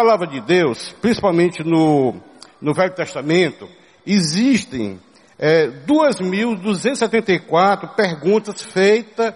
[0.00, 2.14] Palavra de Deus, principalmente no,
[2.58, 3.68] no Velho Testamento,
[4.06, 4.98] existem
[5.38, 9.34] é, 2.274 perguntas feitas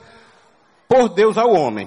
[0.88, 1.86] por Deus ao homem.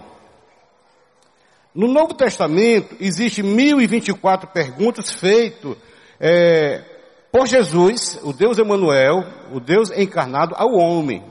[1.73, 5.75] No Novo Testamento, existe 1.024 perguntas feitas
[6.19, 6.83] é,
[7.31, 11.23] por Jesus, o Deus Emanuel, o Deus encarnado ao homem.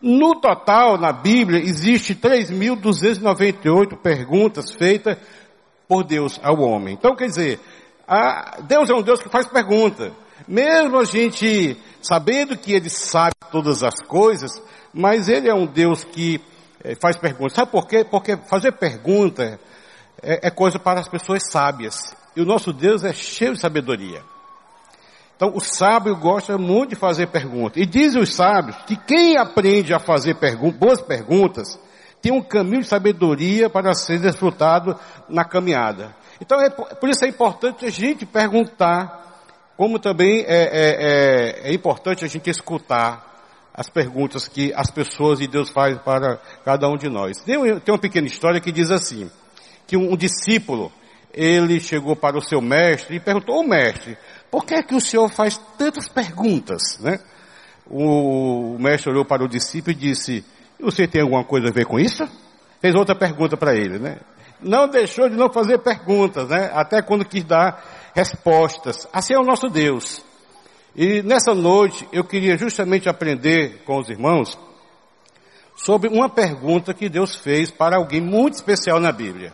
[0.00, 5.18] No total, na Bíblia, existe 3.298 perguntas feitas
[5.88, 6.94] por Deus ao homem.
[6.94, 7.60] Então, quer dizer,
[8.66, 10.12] Deus é um Deus que faz pergunta.
[10.46, 14.50] Mesmo a gente sabendo que Ele sabe todas as coisas,
[14.92, 16.40] mas Ele é um Deus que
[16.82, 17.54] é, faz perguntas.
[17.54, 18.04] Sabe por quê?
[18.04, 19.58] Porque fazer pergunta
[20.22, 22.14] é, é coisa para as pessoas sábias.
[22.36, 24.22] E o nosso Deus é cheio de sabedoria.
[25.36, 27.82] Então, o sábio gosta muito de fazer perguntas.
[27.82, 31.78] E dizem os sábios que quem aprende a fazer pergun boas perguntas
[32.24, 36.16] tem um caminho de sabedoria para ser desfrutado na caminhada.
[36.40, 39.44] Então, é, por isso é importante a gente perguntar,
[39.76, 45.38] como também é, é, é, é importante a gente escutar as perguntas que as pessoas
[45.38, 47.42] e Deus faz para cada um de nós.
[47.42, 49.30] Tem, uma pequena história que diz assim,
[49.86, 50.90] que um, discípulo,
[51.30, 54.16] ele chegou para o seu mestre e perguntou, ô mestre,
[54.50, 57.20] por que é que o senhor faz tantas perguntas, né?
[57.86, 60.42] O mestre olhou para o discípulo e disse,
[60.82, 62.28] você tem alguma coisa a ver com isso?
[62.80, 64.18] Fez outra pergunta para ele, né?
[64.60, 66.70] Não deixou de não fazer perguntas, né?
[66.74, 69.08] Até quando quis dar respostas.
[69.12, 70.22] Assim é o nosso Deus.
[70.94, 74.58] E nessa noite eu queria justamente aprender com os irmãos
[75.76, 79.52] sobre uma pergunta que Deus fez para alguém muito especial na Bíblia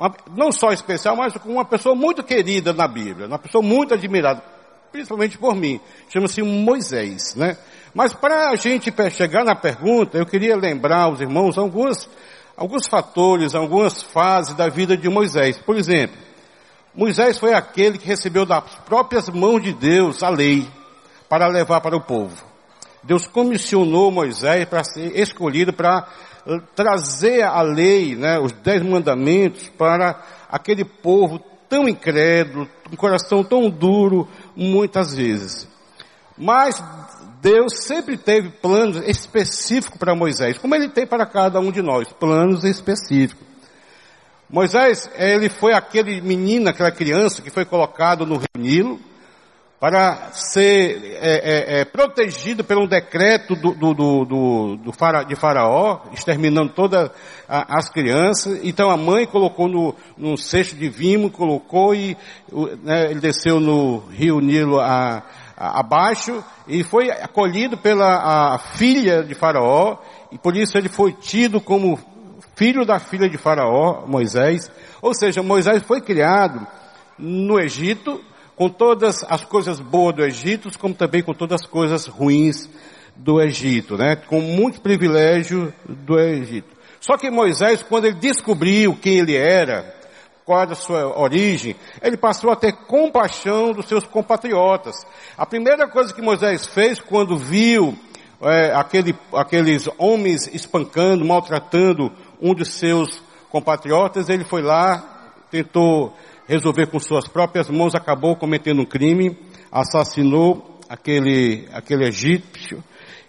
[0.00, 4.42] uma, não só especial, mas uma pessoa muito querida na Bíblia, uma pessoa muito admirada,
[4.90, 5.78] principalmente por mim.
[6.08, 7.58] Chama-se Moisés, né?
[7.94, 12.08] Mas para a gente chegar na pergunta, eu queria lembrar aos irmãos alguns,
[12.56, 15.58] alguns fatores, algumas fases da vida de Moisés.
[15.58, 16.16] Por exemplo,
[16.94, 20.68] Moisés foi aquele que recebeu das próprias mãos de Deus a lei
[21.28, 22.44] para levar para o povo.
[23.02, 26.06] Deus comissionou Moisés para ser escolhido para
[26.74, 33.70] trazer a lei, né, os dez mandamentos para aquele povo tão incrédulo, um coração tão
[33.70, 35.68] duro, muitas vezes.
[36.36, 36.82] Mas
[37.40, 42.12] Deus sempre teve planos específicos para Moisés, como ele tem para cada um de nós,
[42.12, 43.46] planos específicos.
[44.48, 49.00] Moisés, ele foi aquele menino, aquela criança que foi colocado no Rio Nilo,
[49.78, 56.00] para ser é, é, é, protegido pelo decreto do, do, do, do, fara, de Faraó,
[56.12, 57.10] exterminando todas
[57.48, 58.60] as crianças.
[58.62, 62.14] Então a mãe colocou no, num cesto de vimo, colocou e
[62.82, 65.22] né, ele desceu no rio Nilo a,
[65.60, 69.98] abaixo e foi acolhido pela filha de Faraó
[70.32, 71.98] e por isso ele foi tido como
[72.56, 74.70] filho da filha de Faraó, Moisés.
[75.02, 76.66] Ou seja, Moisés foi criado
[77.18, 78.22] no Egito,
[78.56, 82.68] com todas as coisas boas do Egito, como também com todas as coisas ruins
[83.16, 84.16] do Egito, né?
[84.16, 86.76] Com muito privilégio do Egito.
[87.00, 89.94] Só que Moisés, quando ele descobriu quem ele era,
[90.50, 94.96] qual a sua origem, ele passou a ter compaixão dos seus compatriotas.
[95.38, 97.96] A primeira coisa que Moisés fez quando viu
[98.42, 102.10] é, aquele, aqueles homens espancando, maltratando
[102.42, 106.16] um dos seus compatriotas, ele foi lá, tentou
[106.48, 109.38] resolver com suas próprias mãos, acabou cometendo um crime,
[109.70, 112.82] assassinou aquele, aquele egípcio,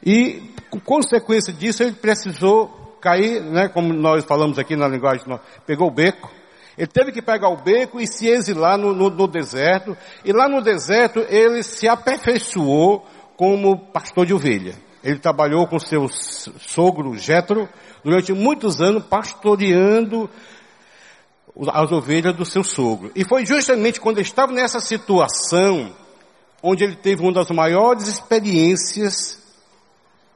[0.03, 0.41] e,
[0.71, 5.23] com consequência disso, ele precisou cair, né, como nós falamos aqui na linguagem,
[5.67, 6.40] pegou o beco,
[6.81, 9.95] ele teve que pegar o beco e se exilar no, no, no deserto,
[10.25, 13.05] e lá no deserto ele se aperfeiçoou
[13.37, 14.73] como pastor de ovelha.
[15.03, 17.69] Ele trabalhou com seu sogro Jetro
[18.03, 20.27] durante muitos anos pastoreando
[21.71, 23.11] as ovelhas do seu sogro.
[23.15, 25.95] E foi justamente quando ele estava nessa situação
[26.63, 29.39] onde ele teve uma das maiores experiências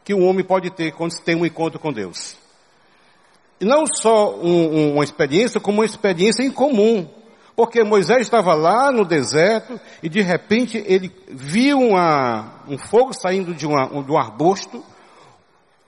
[0.03, 2.37] que um homem pode ter quando tem um encontro com Deus.
[3.59, 7.07] Não só um, um, uma experiência, como uma experiência incomum.
[7.55, 13.53] Porque Moisés estava lá no deserto e de repente ele viu uma, um fogo saindo
[13.53, 14.83] de, uma, de um arbusto,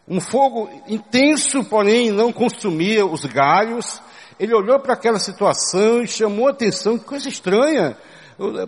[0.07, 4.01] um fogo intenso, porém não consumia os galhos,
[4.39, 7.97] ele olhou para aquela situação e chamou a atenção, que coisa estranha,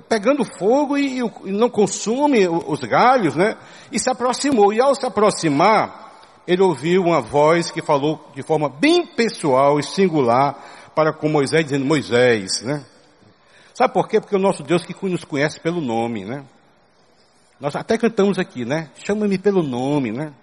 [0.09, 3.55] pegando fogo e, e não consome os galhos, né?
[3.91, 4.73] E se aproximou.
[4.73, 6.08] E ao se aproximar,
[6.49, 11.63] ele ouviu uma voz que falou de forma bem pessoal e singular para com Moisés,
[11.63, 12.83] dizendo, Moisés, né?
[13.71, 14.19] Sabe por quê?
[14.19, 16.43] Porque o nosso Deus que nos conhece pelo nome, né?
[17.59, 18.89] Nós até cantamos aqui, né?
[18.95, 20.33] Chama-me pelo nome, né?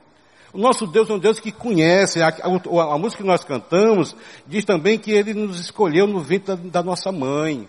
[0.53, 2.23] O nosso Deus é um Deus que conhece.
[2.23, 4.15] A, a, a música que nós cantamos
[4.47, 7.69] diz também que Ele nos escolheu no ventre da, da nossa mãe.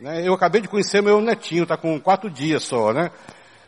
[0.00, 0.26] Né?
[0.26, 3.12] Eu acabei de conhecer meu netinho, está com quatro dias só, né?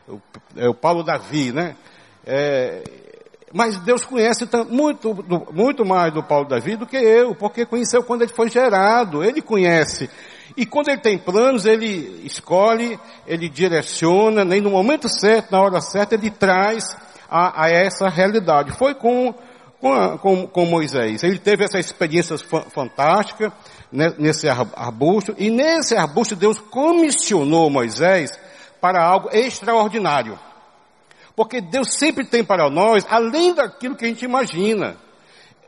[0.09, 0.21] O,
[0.57, 1.77] é o Paulo Davi, né?
[2.27, 2.83] É,
[3.53, 5.13] mas Deus conhece muito,
[5.53, 9.43] muito mais do Paulo Davi do que eu, porque conheceu quando ele foi gerado, ele
[9.43, 10.09] conhece.
[10.57, 15.81] E quando ele tem planos, ele escolhe, ele direciona, nem no momento certo, na hora
[15.81, 16.85] certa, ele traz
[17.29, 18.73] a, a essa realidade.
[18.73, 19.35] Foi com,
[19.81, 21.23] com, a, com, com, Moisés.
[21.25, 23.53] Ele teve essa experiência fantástica
[23.91, 28.31] né, nesse arbusto, e nesse arbusto Deus comissionou Moisés
[28.81, 30.39] para algo extraordinário.
[31.41, 34.99] Porque Deus sempre tem para nós, além daquilo que a gente imagina.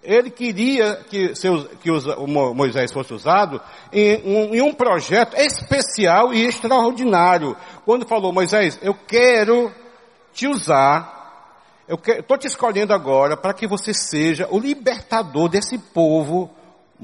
[0.03, 2.05] Ele queria que, seus, que os,
[2.55, 3.59] Moisés fosse usado
[3.91, 7.57] em um, em um projeto especial e extraordinário.
[7.87, 9.73] Quando falou, Moisés, eu quero
[10.35, 11.23] te usar
[11.89, 16.51] eu estou te escolhendo agora para que você seja o libertador desse povo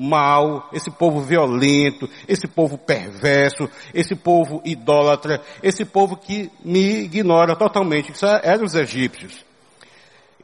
[0.01, 7.57] mal, esse povo violento, esse povo perverso, esse povo idólatra, esse povo que me ignora
[7.57, 8.13] totalmente.
[8.13, 9.45] Isso eram os egípcios.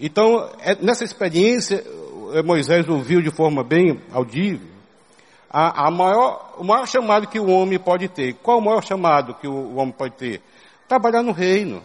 [0.00, 1.84] Então, é, nessa experiência,
[2.34, 4.74] eh, Moisés ouviu de forma bem audível
[5.48, 8.34] a, a maior, o maior chamado que o homem pode ter.
[8.42, 10.42] Qual o maior chamado que o, o homem pode ter?
[10.88, 11.80] Trabalhar no reino.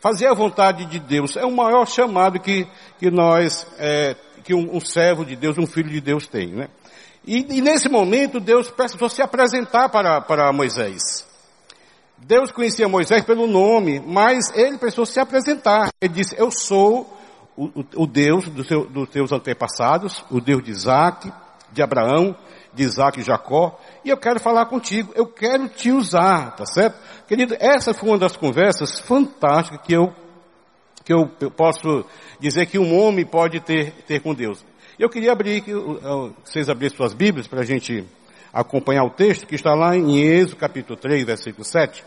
[0.00, 2.66] Fazer a vontade de Deus é o maior chamado que,
[2.98, 6.68] que nós é, que um, um, servo de Deus, um filho de Deus tem, né?
[7.26, 11.26] E, e nesse momento Deus precisou se apresentar para, para Moisés.
[12.18, 15.88] Deus conhecia Moisés pelo nome, mas ele precisou se apresentar.
[16.00, 17.10] Ele disse, eu sou
[17.56, 18.66] o, o, o Deus dos
[19.08, 21.32] teus antepassados, o Deus de Isaac,
[21.72, 22.36] de Abraão,
[22.74, 26.98] de Isaac e Jacó, e eu quero falar contigo, eu quero te usar, tá certo?
[27.26, 30.12] Querido, essa foi uma das conversas fantásticas que eu
[31.04, 32.04] que eu, posso
[32.40, 34.64] dizer que um homem pode ter, ter com Deus.
[34.98, 35.72] Eu queria abrir, que
[36.44, 38.04] vocês abrirem suas Bíblias para a gente
[38.52, 42.02] acompanhar o texto que está lá em Êxodo capítulo 3, versículo 7.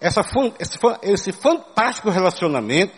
[0.00, 0.20] Essa,
[0.58, 2.92] esse, esse fantástico relacionamento,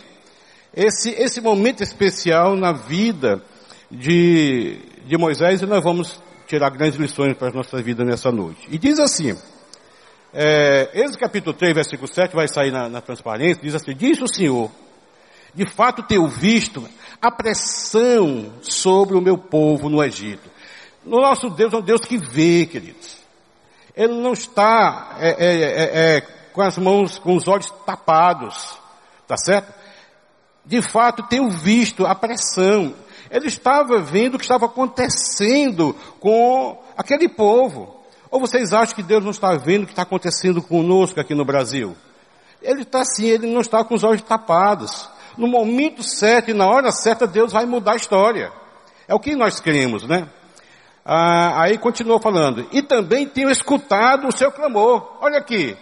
[0.74, 3.42] esse, esse momento especial na vida
[3.90, 8.66] de, de Moisés e nós vamos tirar grandes lições para a nossa vida nessa noite.
[8.68, 9.34] E diz assim,
[10.32, 14.26] é, Êxodo capítulo 3, versículo 7, vai sair na, na transparência, diz assim, diz o
[14.26, 14.70] Senhor,
[15.54, 16.86] de fato tenho visto
[17.20, 20.50] a pressão sobre o meu povo no Egito.
[21.04, 23.18] Nosso Deus é um Deus que vê, queridos.
[23.94, 26.20] Ele não está é, é, é, é,
[26.52, 28.78] com as mãos, com os olhos tapados,
[29.26, 29.72] tá certo?
[30.64, 32.94] De fato, tenho visto a pressão.
[33.30, 38.02] Ele estava vendo o que estava acontecendo com aquele povo.
[38.30, 41.44] Ou vocês acham que Deus não está vendo o que está acontecendo conosco aqui no
[41.44, 41.94] Brasil?
[42.60, 46.66] Ele está assim, ele não está com os olhos tapados no momento certo e na
[46.66, 48.52] hora certa, Deus vai mudar a história.
[49.06, 50.28] É o que nós queremos, né?
[51.04, 52.66] Ah, aí continuou falando.
[52.72, 55.18] E também tenho escutado o seu clamor.
[55.20, 55.76] Olha aqui.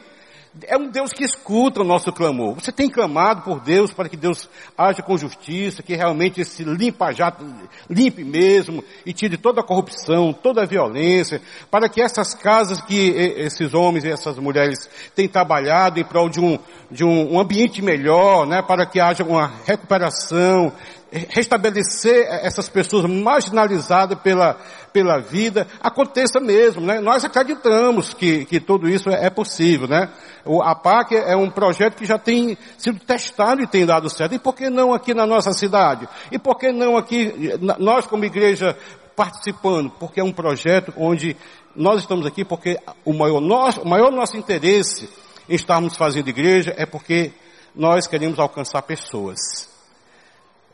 [0.69, 2.55] É um Deus que escuta o nosso clamor.
[2.57, 7.11] Você tem clamado por Deus para que Deus haja com justiça, que realmente esse limpa
[7.11, 7.43] jato,
[7.89, 11.41] limpe mesmo e tire toda a corrupção, toda a violência,
[11.71, 16.39] para que essas casas que esses homens e essas mulheres têm trabalhado em prol de
[16.39, 16.59] um,
[16.91, 20.71] de um ambiente melhor, né, para que haja uma recuperação,
[21.13, 24.57] restabelecer essas pessoas marginalizadas pela,
[24.93, 27.01] pela vida, aconteça mesmo, né?
[27.01, 30.09] Nós acreditamos que, que tudo isso é, é possível, né?
[30.45, 34.35] O, PAC é um projeto que já tem sido testado e tem dado certo.
[34.35, 36.09] E por que não aqui na nossa cidade?
[36.31, 38.77] E por que não aqui, nós como igreja
[39.15, 39.91] participando?
[39.91, 41.37] Porque é um projeto onde
[41.77, 45.09] nós estamos aqui porque o maior nosso, o maior nosso interesse
[45.49, 47.33] em estarmos fazendo igreja é porque
[47.75, 49.72] nós queremos alcançar pessoas.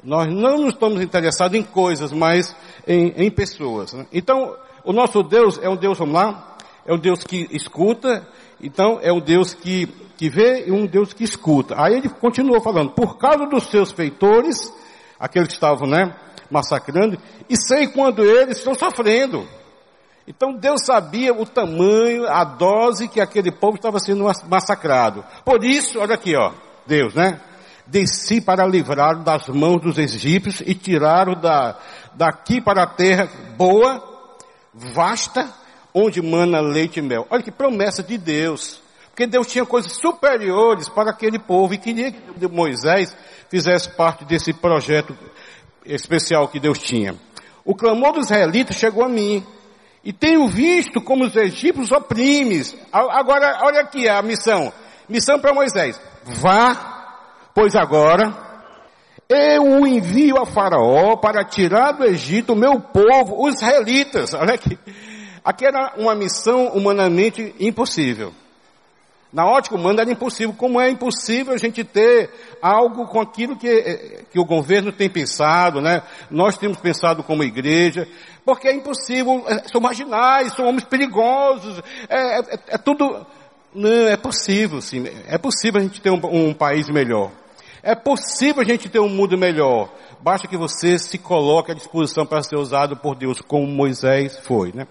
[0.02, 2.54] Nós não estamos interessados em coisas, mas
[2.86, 3.92] em, em pessoas.
[3.92, 4.06] Né?
[4.12, 8.26] Então, o nosso Deus é um Deus, vamos lá, é um Deus que escuta,
[8.60, 9.86] então é um Deus que,
[10.16, 11.74] que vê e um Deus que escuta.
[11.76, 14.72] Aí ele continuou falando, por causa dos seus feitores,
[15.18, 16.14] aqueles que estavam, né,
[16.50, 19.46] massacrando, e sei quando eles estão sofrendo.
[20.26, 25.24] Então Deus sabia o tamanho, a dose que aquele povo estava sendo massacrado.
[25.44, 26.52] Por isso, olha aqui, ó,
[26.86, 27.40] Deus, né?
[27.88, 31.76] Desci para livrar das mãos dos egípcios e tiraram da,
[32.14, 34.02] daqui para a terra boa,
[34.74, 35.48] vasta,
[35.92, 37.26] onde mana leite e mel.
[37.30, 38.80] Olha que promessa de Deus.
[39.08, 43.16] Porque Deus tinha coisas superiores para aquele povo e queria que Moisés
[43.48, 45.16] fizesse parte desse projeto
[45.84, 47.16] especial que Deus tinha.
[47.64, 49.44] O clamor dos israelitas chegou a mim.
[50.04, 52.62] E tenho visto como os egípcios oprimem.
[52.92, 54.72] Agora, olha aqui a missão.
[55.08, 56.00] Missão para Moisés.
[56.24, 56.97] Vá
[57.60, 58.32] Pois agora
[59.28, 64.32] eu o envio a Faraó para tirar do Egito o meu povo, os israelitas.
[64.32, 64.78] Olha aqui.
[65.44, 68.32] Aqui era uma missão humanamente impossível.
[69.32, 70.54] Na ótica humana era impossível.
[70.56, 72.30] Como é impossível a gente ter
[72.62, 76.04] algo com aquilo que, eh, que o governo tem pensado, né?
[76.30, 78.06] Nós temos pensado como igreja.
[78.44, 79.44] Porque é impossível.
[79.48, 81.82] Eh, são marginais, são homens perigosos.
[82.08, 83.26] É, é, é tudo.
[83.74, 85.04] Não, é possível, sim.
[85.26, 87.32] É possível a gente ter um, um país melhor.
[87.82, 89.88] É possível a gente ter um mundo melhor.
[90.20, 94.72] Basta que você se coloque à disposição para ser usado por Deus, como Moisés foi,
[94.72, 94.86] né?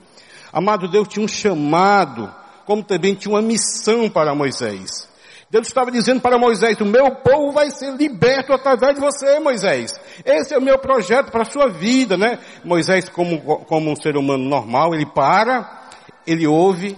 [0.52, 2.34] Amado Deus tinha um chamado,
[2.66, 5.08] como também tinha uma missão para Moisés.
[5.50, 9.98] Deus estava dizendo para Moisés, o meu povo vai ser liberto através de você, Moisés.
[10.26, 12.40] Esse é o meu projeto para a sua vida, né?
[12.66, 15.88] Moisés, como, como um ser humano normal, ele para,
[16.26, 16.98] ele ouve,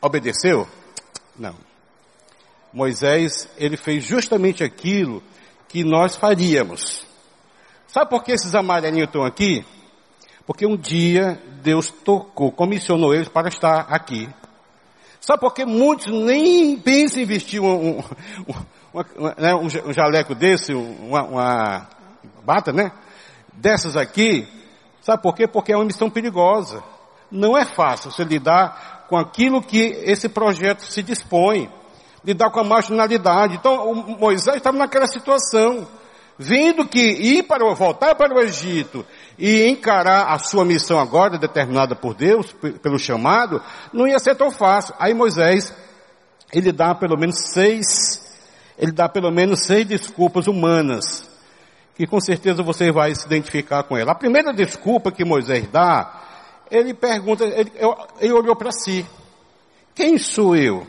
[0.00, 0.66] obedeceu?
[1.38, 1.69] Não.
[2.72, 5.22] Moisés, ele fez justamente aquilo
[5.68, 7.04] que nós faríamos.
[7.86, 9.64] Sabe por que esses amarelinhos estão aqui?
[10.46, 14.28] Porque um dia Deus tocou, comissionou eles para estar aqui.
[15.20, 18.02] Sabe por que muitos nem pensam em vestir um, um,
[18.94, 19.02] um,
[19.36, 21.88] né, um jaleco desse, uma, uma
[22.42, 22.90] bata, né?
[23.52, 24.48] Dessas aqui.
[25.02, 25.46] Sabe por quê?
[25.46, 26.82] Porque é uma missão perigosa.
[27.30, 31.70] Não é fácil você lidar com aquilo que esse projeto se dispõe
[32.24, 33.56] lidar com a marginalidade.
[33.56, 35.86] Então, Moisés estava naquela situação,
[36.38, 39.04] vendo que ir para voltar para o Egito
[39.38, 43.62] e encarar a sua missão agora determinada por Deus, pelo chamado,
[43.92, 44.94] não ia ser tão fácil.
[44.98, 45.74] Aí Moisés,
[46.52, 48.20] ele dá pelo menos seis,
[48.78, 51.28] ele dá pelo menos seis desculpas humanas,
[51.96, 54.12] que com certeza você vai se identificar com ela.
[54.12, 56.20] A primeira desculpa que Moisés dá,
[56.70, 57.72] ele pergunta, ele,
[58.20, 59.04] ele olhou para si,
[59.94, 60.86] quem sou eu?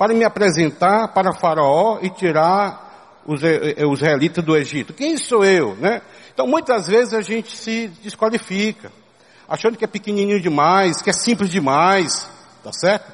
[0.00, 4.94] Para me apresentar para Faraó e tirar os, eh, eh, israelitas do Egito.
[4.94, 6.00] Quem sou eu, né?
[6.32, 8.90] Então muitas vezes a gente se desqualifica,
[9.46, 12.26] achando que é pequenininho demais, que é simples demais,
[12.64, 13.12] tá certo?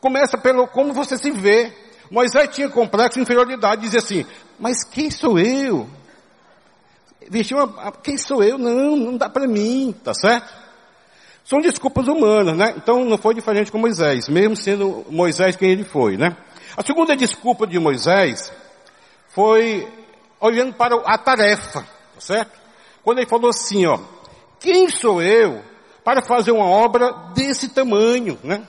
[0.00, 1.72] Começa pelo como você se vê.
[2.08, 4.24] Moisés tinha complexo de inferioridade, dizia assim,
[4.60, 5.90] mas quem sou eu?
[7.28, 8.56] Vestir uma, quem sou eu?
[8.56, 10.48] Não, não dá para mim, tá certo?
[11.48, 12.74] São desculpas humanas, né?
[12.76, 16.36] Então não foi diferente com Moisés, mesmo sendo Moisés quem ele foi, né?
[16.76, 18.52] A segunda desculpa de Moisés
[19.30, 19.88] foi
[20.38, 21.80] olhando para a tarefa,
[22.14, 22.52] tá certo?
[23.02, 23.98] Quando ele falou assim, ó,
[24.60, 25.62] quem sou eu
[26.04, 28.62] para fazer uma obra desse tamanho, né?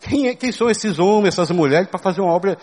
[0.00, 2.56] Quem, é, quem são esses homens, essas mulheres para fazer uma obra,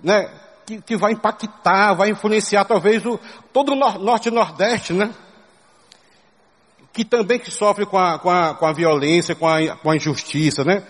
[0.00, 0.30] né?
[0.64, 3.18] Que, que vai impactar, vai influenciar talvez o,
[3.52, 5.12] todo o norte e nordeste, né?
[6.98, 9.94] Que também que sofre com a, com a, com a violência, com a, com a
[9.94, 10.82] injustiça, né?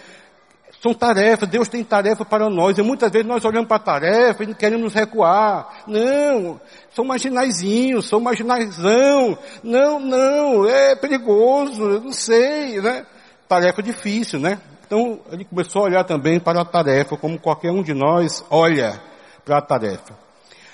[0.80, 4.42] São tarefas, Deus tem tarefa para nós, e muitas vezes nós olhamos para a tarefa
[4.42, 5.82] e queremos recuar.
[5.86, 6.58] Não,
[6.94, 9.36] são marginaizinhos, são marginaisão.
[9.62, 13.04] Não, não, é perigoso, eu não sei, né?
[13.46, 14.58] Tarefa difícil, né?
[14.86, 18.98] Então, ele começou a olhar também para a tarefa, como qualquer um de nós olha
[19.44, 20.27] para a tarefa.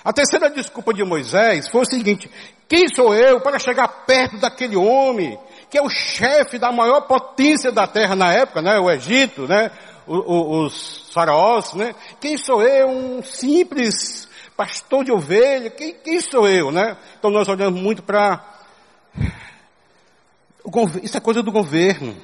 [0.05, 2.29] A terceira desculpa de Moisés foi o seguinte,
[2.69, 5.35] quem sou eu para chegar perto daquele homem,
[5.67, 8.77] que é o chefe da maior potência da terra na época, né?
[8.77, 9.71] O Egito, né?
[10.05, 11.95] O, o, os faraós, né?
[12.21, 12.87] Quem sou eu?
[12.87, 15.71] Um simples pastor de ovelha?
[15.71, 16.95] Quem, quem sou eu, né?
[17.17, 18.45] Então nós olhamos muito para...
[21.01, 22.15] Isso é coisa do governo.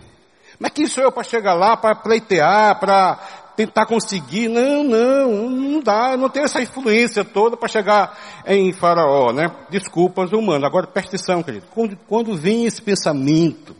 [0.60, 3.20] Mas quem sou eu para chegar lá, para pleitear, para
[3.66, 4.48] tentar conseguir.
[4.48, 9.52] Não, não, não dá, não tem essa influência toda para chegar em Faraó, né?
[9.70, 10.64] Desculpas humanas.
[10.64, 11.68] Agora preste atenção, querido.
[11.74, 13.76] Quando, quando vem esse pensamento,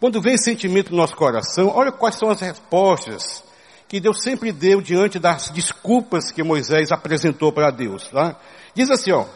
[0.00, 3.44] quando vem esse sentimento no nosso coração, olha quais são as respostas
[3.86, 8.08] que Deus sempre deu diante das desculpas que Moisés apresentou para Deus.
[8.08, 8.36] Tá?
[8.74, 9.26] Diz assim, ó,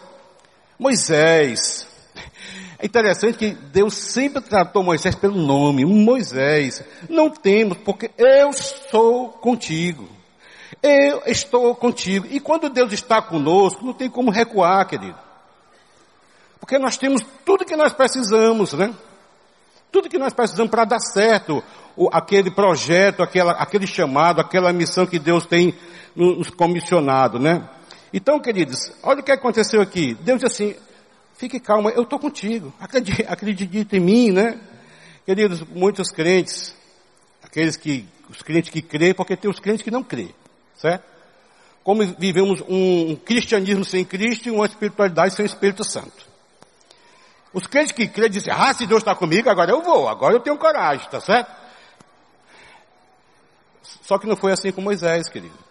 [0.79, 1.87] Moisés,
[2.79, 6.85] é interessante que Deus sempre tratou Moisés pelo nome, Moisés.
[7.09, 10.09] Não temos, porque eu sou contigo.
[10.83, 12.27] Eu estou contigo.
[12.31, 15.19] E quando Deus está conosco, não tem como recuar, querido.
[16.61, 18.95] Porque nós temos tudo que nós precisamos, né?
[19.91, 21.63] Tudo que nós precisamos para dar certo
[21.97, 25.75] o, aquele projeto, aquela, aquele chamado, aquela missão que Deus tem
[26.15, 27.67] nos comissionado, né?
[28.13, 30.15] Então, queridos, olha o que aconteceu aqui.
[30.21, 30.77] Deus disse assim,
[31.37, 32.73] Fique calma, eu estou contigo.
[32.81, 34.59] Acredite, acredite em mim, né?
[35.25, 36.75] Queridos, muitos crentes,
[37.43, 40.35] aqueles que, os crentes que creem, porque tem os crentes que não creem,
[40.77, 41.05] certo?
[41.83, 46.27] Como vivemos um, um cristianismo sem Cristo e uma espiritualidade sem Espírito Santo.
[47.53, 50.41] Os crentes que creem dizem, ah, se Deus está comigo, agora eu vou, agora eu
[50.41, 51.51] tenho coragem, tá certo?
[54.03, 55.66] Só que não foi assim com Moisés, querido.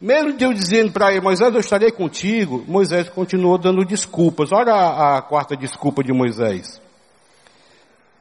[0.00, 4.52] Mesmo Deus dizendo para ele, Moisés, eu estarei contigo, Moisés continuou dando desculpas.
[4.52, 6.80] Olha a, a quarta desculpa de Moisés.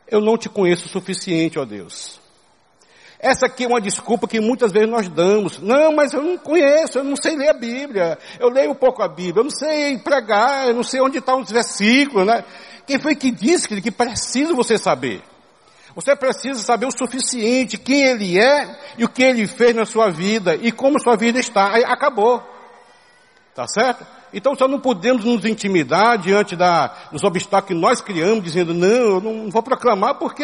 [0.08, 2.20] Eu não te conheço o suficiente, ó Deus.
[3.20, 5.60] Essa aqui é uma desculpa que muitas vezes nós damos.
[5.60, 8.18] Não, mas eu não conheço, eu não sei ler a Bíblia.
[8.40, 11.42] Eu leio um pouco a Bíblia, eu não sei pregar, eu não sei onde estão
[11.42, 12.46] os versículos, né?
[12.86, 15.24] Quem foi que disse que precisa você saber?
[15.96, 20.12] Você precisa saber o suficiente, quem ele é e o que ele fez na sua
[20.12, 21.72] vida e como sua vida está.
[21.72, 22.44] Aí acabou.
[23.56, 24.06] Tá certo?
[24.34, 28.88] Então só não podemos nos intimidar diante da, dos obstáculos que nós criamos, dizendo, não,
[28.90, 30.44] eu não vou proclamar porque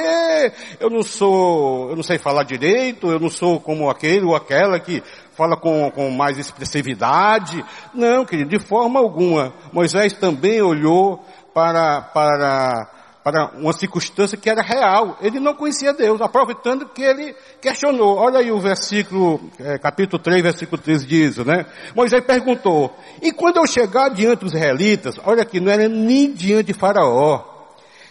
[0.79, 4.79] eu não sou, eu não sei falar direito, eu não sou como aquele ou aquela
[4.79, 5.03] que
[5.36, 7.65] fala com, com mais expressividade.
[7.93, 9.53] Não, querido, de forma alguma.
[9.74, 11.22] Moisés também olhou
[11.53, 12.89] para, para
[13.24, 15.18] para uma circunstância que era real.
[15.22, 18.18] Ele não conhecia Deus, aproveitando que ele questionou.
[18.18, 21.66] Olha aí o versículo, é, capítulo 3, versículo 13 diz, né?
[21.96, 26.68] Moisés perguntou, e quando eu chegar diante dos israelitas, olha aqui, não era nem diante
[26.68, 27.44] de faraó,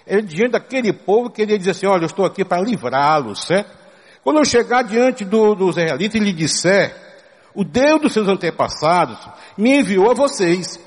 [0.07, 3.79] era diante daquele povo que ele dizia assim, olha, eu estou aqui para livrá-los, certo?
[4.23, 6.95] Quando eu chegar diante do, dos israelitas e lhe disser,
[7.55, 9.19] o Deus dos seus antepassados
[9.57, 10.79] me enviou a vocês,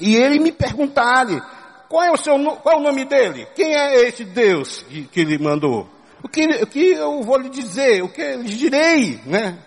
[0.00, 1.40] e ele me perguntarem,
[1.88, 3.46] qual é o seu, qual é o nome dele?
[3.54, 5.88] Quem é esse Deus que, que ele mandou?
[6.22, 8.02] O que, o que eu vou lhe dizer?
[8.02, 9.20] O que lhe direi?
[9.24, 9.58] Né?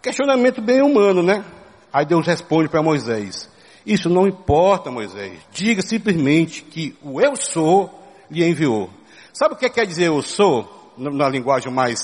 [0.00, 1.44] Questionamento bem humano, né?
[1.92, 3.50] Aí Deus responde para Moisés.
[3.84, 5.40] Isso não importa, Moisés.
[5.52, 7.90] Diga simplesmente que o eu sou
[8.30, 8.88] lhe enviou.
[9.32, 10.78] Sabe o que quer dizer eu sou?
[10.96, 11.98] Na linguagem mais,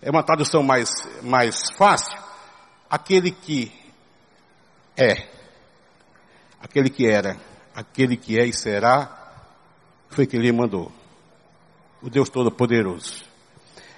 [0.00, 0.90] é uma tradução mais,
[1.22, 2.18] mais fácil.
[2.88, 3.70] Aquele que
[4.96, 5.28] é.
[6.60, 7.36] Aquele que era
[7.74, 9.16] aquele que é e será,
[10.08, 10.90] foi que ele mandou.
[12.02, 13.24] O Deus Todo-Poderoso.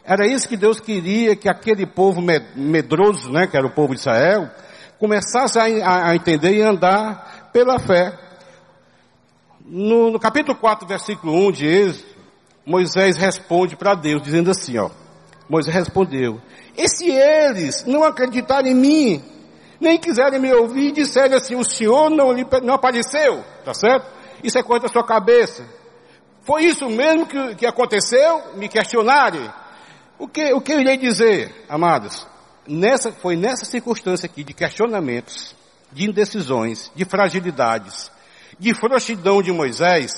[0.04, 2.20] Era isso que Deus queria que aquele povo
[2.56, 4.50] medroso, né, que era o povo de Israel,
[4.98, 8.18] começasse a, a entender e andar pela fé.
[9.64, 12.12] No, no, capítulo 4, versículo 1 de Êxodo,
[12.66, 14.90] Moisés responde para Deus, dizendo assim, ó.
[15.48, 16.40] Moisés respondeu,
[16.76, 19.24] e se eles não acreditarem em mim,
[19.82, 24.06] nem quiserem me ouvir e disserem assim, o Senhor não, lhe, não apareceu, tá certo?
[24.42, 25.66] Isso é coisa da sua cabeça.
[26.42, 28.54] Foi isso mesmo que, que aconteceu?
[28.54, 29.50] Me questionarem.
[30.18, 32.26] O que, o que eu irei dizer, amados?
[32.66, 35.54] Nessa, foi nessa circunstância aqui de questionamentos,
[35.90, 38.10] de indecisões, de fragilidades,
[38.58, 40.12] de frouxidão de Moisés,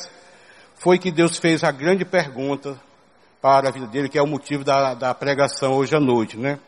[0.77, 2.79] foi que Deus fez a grande pergunta
[3.41, 6.59] para a vida dele, que é o motivo da, da pregação hoje à noite, né?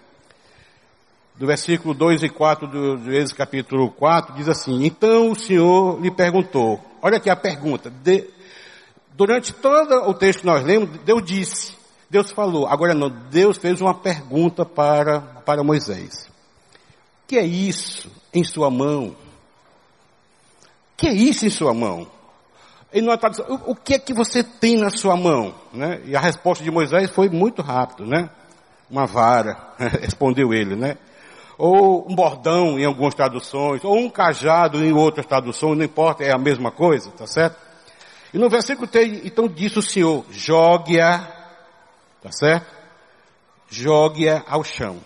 [1.39, 6.01] Do versículo 2 e 4 do, do Êxodo capítulo 4, diz assim, então o Senhor
[6.01, 8.29] lhe perguntou, olha aqui a pergunta, de,
[9.15, 11.77] durante todo o texto que nós lemos, Deus disse,
[12.09, 16.29] Deus falou, agora não, Deus fez uma pergunta para, para Moisés.
[17.27, 19.17] Que é isso em sua mão?
[20.97, 22.07] Que é isso em sua mão?
[23.49, 25.55] o, o que é que você tem na sua mão?
[25.73, 26.01] Né?
[26.07, 28.31] E a resposta de Moisés foi muito rápido, né?
[28.89, 30.97] Uma vara, respondeu ele, né?
[31.59, 36.33] Ou um bordão em algumas traduções, ou um cajado em outras traduções, não importa, é
[36.33, 37.57] a mesma coisa, tá certo?
[38.33, 41.19] E no versículo 3, então disse o Senhor, jogue-a,
[42.23, 42.67] tá certo?
[43.69, 44.99] Jogue-a ao chão.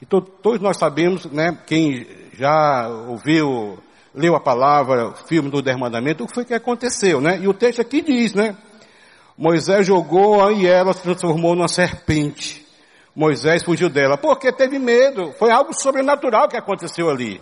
[0.00, 3.78] Então todos nós sabemos, né, quem já ouviu,
[4.14, 7.38] leu a palavra, filme do Dermandamento, o que foi que aconteceu, né?
[7.40, 8.56] E o texto aqui diz, né?
[9.36, 12.66] Moisés jogou e ela se transformou numa serpente.
[13.20, 15.34] Moisés fugiu dela, porque teve medo.
[15.38, 17.38] Foi algo sobrenatural que aconteceu ali.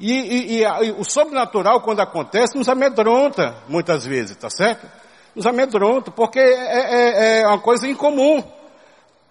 [0.00, 4.88] E, e, e, e, o sobrenatural, quando acontece, nos amedronta, muitas vezes, tá certo?
[5.36, 8.42] Nos amedronta, porque é, é, é uma coisa incomum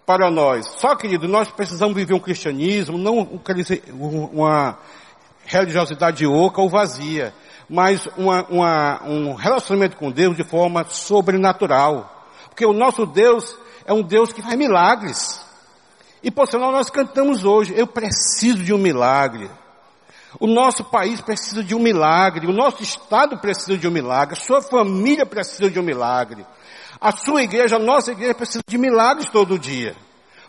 [0.06, 0.66] para nós.
[0.78, 3.20] Só, querido, nós precisamos viver um cristianismo, não
[4.32, 4.78] uma
[5.46, 7.34] religiosidade oca ou vazia,
[7.70, 12.26] mas uma, uma, um relacionamento com Deus de forma sobrenatural.
[12.48, 15.46] Porque o nosso Deus é um Deus que faz milagres.
[16.24, 19.50] E por sinal nós cantamos hoje, eu preciso de um milagre.
[20.40, 24.40] O nosso país precisa de um milagre, o nosso estado precisa de um milagre, a
[24.40, 26.46] sua família precisa de um milagre.
[27.00, 29.96] A sua igreja, a nossa igreja precisa de milagres todo dia.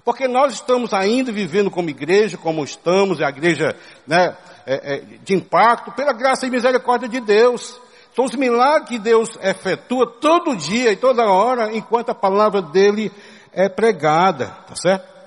[0.04, 3.76] Porque nós estamos ainda vivendo como igreja, como estamos, é a igreja
[4.06, 7.78] né, é, é, de impacto, pela graça e misericórdia de Deus.
[8.16, 13.12] São os milagres que Deus efetua todo dia e toda hora, enquanto a palavra dele
[13.52, 15.17] é pregada, tá certo?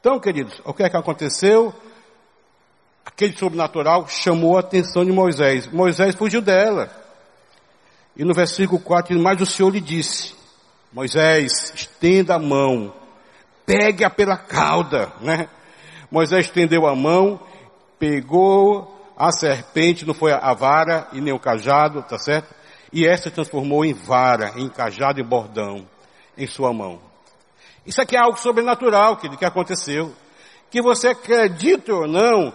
[0.00, 1.74] Então, queridos, o que é que aconteceu?
[3.04, 5.66] Aquele sobrenatural chamou a atenção de Moisés.
[5.66, 6.90] Moisés fugiu dela.
[8.16, 10.34] E no versículo 4, mas o Senhor lhe disse,
[10.90, 12.94] Moisés, estenda a mão,
[13.66, 15.48] pegue-a pela cauda, né?
[16.10, 17.38] Moisés estendeu a mão,
[17.98, 22.54] pegou a serpente, não foi a vara e nem o cajado, tá certo?
[22.90, 25.86] E essa se transformou em vara, em cajado e bordão
[26.36, 27.09] em sua mão.
[27.86, 30.14] Isso aqui é algo sobrenatural que, que aconteceu.
[30.70, 32.52] Que você acredite ou não,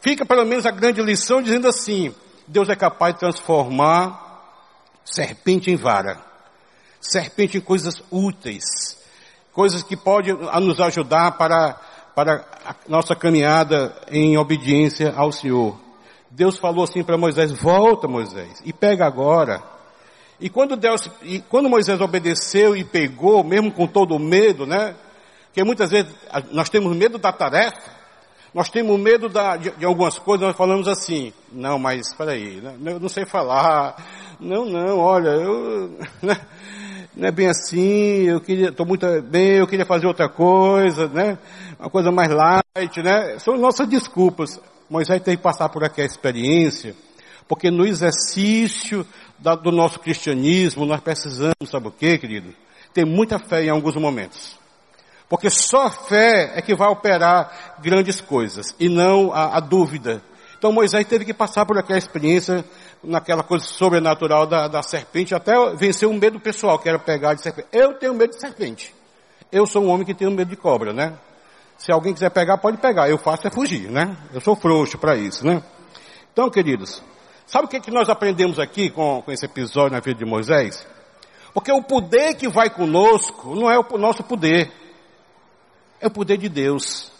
[0.00, 2.14] fica pelo menos a grande lição dizendo assim,
[2.46, 4.24] Deus é capaz de transformar
[5.04, 6.20] serpente em vara,
[7.00, 8.64] serpente em coisas úteis,
[9.52, 11.74] coisas que podem nos ajudar para,
[12.14, 15.78] para a nossa caminhada em obediência ao Senhor.
[16.30, 19.75] Deus falou assim para Moisés, volta Moisés, e pega agora.
[20.38, 24.94] E quando Deus, e quando Moisés obedeceu e pegou, mesmo com todo o medo, né?
[25.46, 26.14] Porque muitas vezes
[26.52, 27.96] nós temos medo da tarefa,
[28.52, 32.60] nós temos medo da, de, de, algumas coisas, nós falamos assim, não, mas espera aí,
[32.60, 32.74] né?
[32.92, 33.96] eu não sei falar,
[34.40, 36.38] não, não, olha, eu, né?
[37.16, 41.38] não é bem assim, eu queria, estou muito bem, eu queria fazer outra coisa, né?
[41.78, 43.38] Uma coisa mais light, né?
[43.38, 44.60] São nossas desculpas.
[44.88, 46.94] Moisés teve que passar por aquela experiência,
[47.48, 49.06] porque no exercício
[49.38, 52.54] da, do nosso cristianismo nós precisamos, sabe o que, querido?
[52.92, 54.56] Ter muita fé em alguns momentos.
[55.28, 60.22] Porque só a fé é que vai operar grandes coisas, e não a, a dúvida.
[60.56, 62.64] Então Moisés teve que passar por aquela experiência
[63.02, 67.42] naquela coisa sobrenatural da, da serpente, até vencer um medo pessoal, que era pegar de
[67.42, 67.68] serpente.
[67.72, 68.94] Eu tenho medo de serpente.
[69.52, 71.14] Eu sou um homem que tem medo de cobra, né?
[71.78, 73.08] Se alguém quiser pegar, pode pegar.
[73.08, 74.16] Eu faço é fugir, né?
[74.32, 75.62] Eu sou frouxo para isso, né?
[76.32, 77.02] Então, queridos,
[77.46, 80.86] sabe o que, que nós aprendemos aqui com, com esse episódio na vida de Moisés?
[81.54, 84.70] Porque o poder que vai conosco não é o nosso poder,
[86.00, 87.10] é o poder de Deus.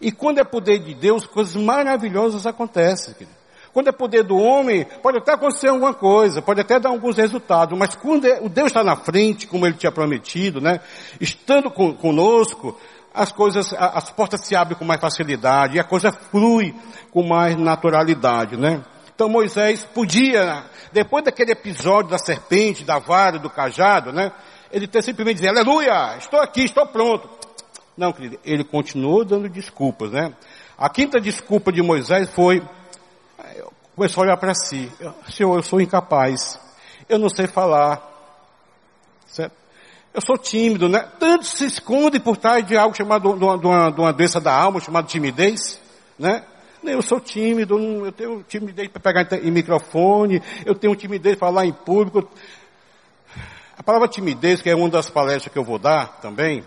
[0.00, 3.14] E quando é poder de Deus, coisas maravilhosas acontecem.
[3.14, 3.36] Querido.
[3.76, 7.78] Quando é poder do homem, pode até acontecer alguma coisa, pode até dar alguns resultados,
[7.78, 10.80] mas quando é, o Deus está na frente, como ele tinha prometido, né?
[11.20, 12.74] Estando com, conosco,
[13.12, 16.74] as coisas, as portas se abrem com mais facilidade e a coisa flui
[17.10, 18.82] com mais naturalidade, né?
[19.16, 24.30] Então Moisés podia, depois daquele episódio da serpente, da vara, do cajado, né?
[24.70, 27.26] Ele ter simplesmente dizer, aleluia, estou aqui, estou pronto.
[27.96, 30.34] Não, querido, ele continuou dando desculpas, né?
[30.76, 32.62] A quinta desculpa de Moisés foi,
[33.94, 34.92] começou a olhar para si.
[35.30, 36.60] Senhor, eu sou incapaz.
[37.08, 38.06] Eu não sei falar.
[39.26, 39.56] Certo?
[40.12, 41.08] Eu sou tímido, né?
[41.18, 44.78] Tanto se esconde por trás de algo chamado, de uma, de uma, doença da alma,
[44.78, 45.80] chamada timidez,
[46.18, 46.44] né?
[46.86, 51.66] Eu sou tímido, eu tenho timidez para pegar em microfone, eu tenho timidez para falar
[51.66, 52.28] em público.
[53.76, 56.64] A palavra timidez, que é uma das palestras que eu vou dar também,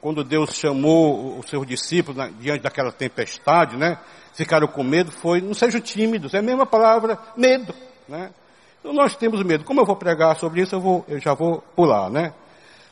[0.00, 3.98] quando Deus chamou os seus discípulos diante daquela tempestade, né?
[4.36, 7.74] ficaram com medo foi, não sejam tímidos, é a mesma palavra, medo,
[8.06, 8.30] né?
[8.78, 9.64] Então nós temos medo.
[9.64, 12.34] Como eu vou pregar sobre isso, eu, vou, eu já vou pular, né?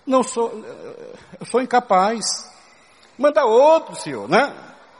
[0.07, 0.51] Não sou,
[1.39, 2.25] eu sou incapaz.
[3.19, 4.53] Manda outro, senhor, né?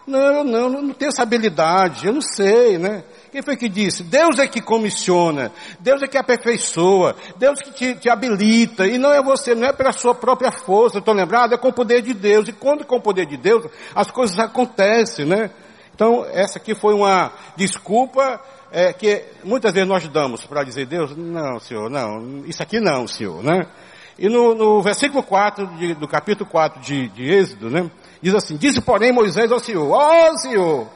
[0.07, 3.03] Não, não, não tenho essa habilidade, eu não sei, né?
[3.33, 4.03] Quem foi que disse?
[4.03, 9.11] Deus é que comissiona, Deus é que aperfeiçoa, Deus que te, te habilita, e não
[9.11, 12.13] é você, não é pela sua própria força, estou lembrado, é com o poder de
[12.13, 13.65] Deus, e quando é com o poder de Deus,
[13.95, 15.51] as coisas acontecem, né?
[15.95, 18.41] Então, essa aqui foi uma desculpa
[18.71, 23.07] é, que muitas vezes nós damos para dizer, Deus, não, Senhor, não, isso aqui não,
[23.07, 23.67] Senhor, né?
[24.19, 27.91] E no, no versículo 4 de, do capítulo 4 de, de Êxodo, né?
[28.23, 30.89] Diz assim, disse porém Moisés ao Senhor, ó oh, Senhor,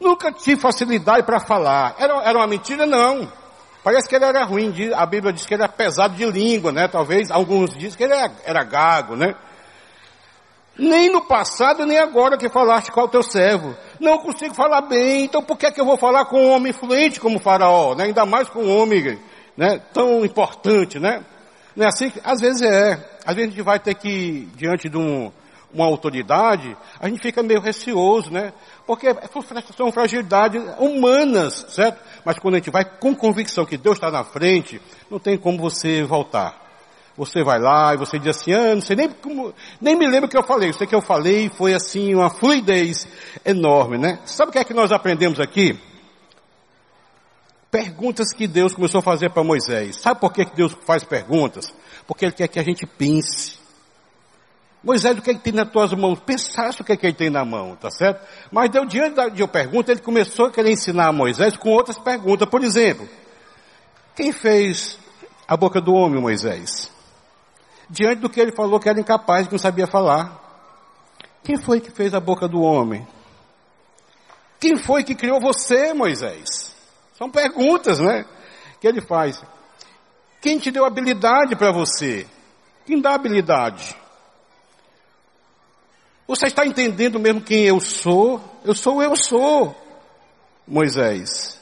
[0.00, 1.94] nunca tive facilidade para falar.
[1.98, 2.86] Era, era uma mentira?
[2.86, 3.28] Não.
[3.82, 6.86] Parece que ele era ruim, a Bíblia diz que ele era pesado de língua, né?
[6.86, 9.34] Talvez alguns dizem que ele era, era gago, né?
[10.76, 13.74] Nem no passado, nem agora que falaste com o teu servo.
[13.98, 16.70] Não consigo falar bem, então por que, é que eu vou falar com um homem
[16.70, 18.04] influente como o faraó, né?
[18.04, 19.18] Ainda mais com um homem,
[19.56, 19.80] né?
[19.92, 21.24] Tão importante, né?
[21.74, 22.12] Não é assim?
[22.22, 22.92] Às vezes é.
[23.24, 25.32] Às vezes a gente vai ter que, diante de um,
[25.72, 28.52] uma autoridade, a gente fica meio receoso, né?
[28.86, 29.06] Porque
[29.76, 32.00] são fragilidades humanas, certo?
[32.24, 34.80] Mas quando a gente vai com convicção que Deus está na frente,
[35.10, 36.60] não tem como você voltar.
[37.16, 40.26] Você vai lá e você diz assim, ah, não sei nem como, nem me lembro
[40.26, 40.70] o que eu falei.
[40.70, 43.06] Eu sei que eu falei foi assim, uma fluidez
[43.44, 44.18] enorme, né?
[44.24, 45.78] Sabe o que é que nós aprendemos aqui?
[47.70, 49.96] Perguntas que Deus começou a fazer para Moisés.
[49.96, 51.72] Sabe por que Deus faz perguntas?
[52.06, 53.59] Porque Ele quer que a gente pense.
[54.82, 56.18] Moisés, o que, é que tem nas tuas mãos?
[56.20, 58.26] Pensasse o que, é que ele tem na mão, tá certo?
[58.50, 61.98] Mas deu diante da, de pergunta, ele começou a querer ensinar a Moisés com outras
[61.98, 62.48] perguntas.
[62.48, 63.06] Por exemplo,
[64.16, 64.98] quem fez
[65.46, 66.90] a boca do homem, Moisés?
[67.90, 70.38] diante do que ele falou que era incapaz, que não sabia falar.
[71.42, 73.06] Quem foi que fez a boca do homem?
[74.60, 76.74] Quem foi que criou você, Moisés?
[77.18, 78.24] São perguntas, né?
[78.80, 79.42] Que ele faz.
[80.40, 82.26] Quem te deu habilidade para você?
[82.86, 83.96] Quem dá habilidade?
[86.30, 88.40] Você está entendendo mesmo quem eu sou?
[88.64, 89.74] Eu sou eu sou.
[90.64, 91.58] Moisés.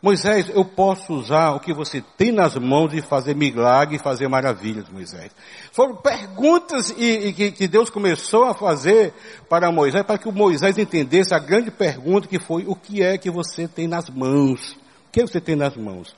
[0.00, 4.28] Moisés, eu posso usar o que você tem nas mãos e fazer milagre e fazer
[4.28, 5.32] maravilhas, Moisés.
[5.72, 9.12] Foram perguntas e, e que, Deus começou a fazer
[9.48, 13.18] para Moisés, para que o Moisés entendesse a grande pergunta que foi, o que é
[13.18, 14.76] que você tem nas mãos?
[15.08, 16.14] O que você tem nas mãos?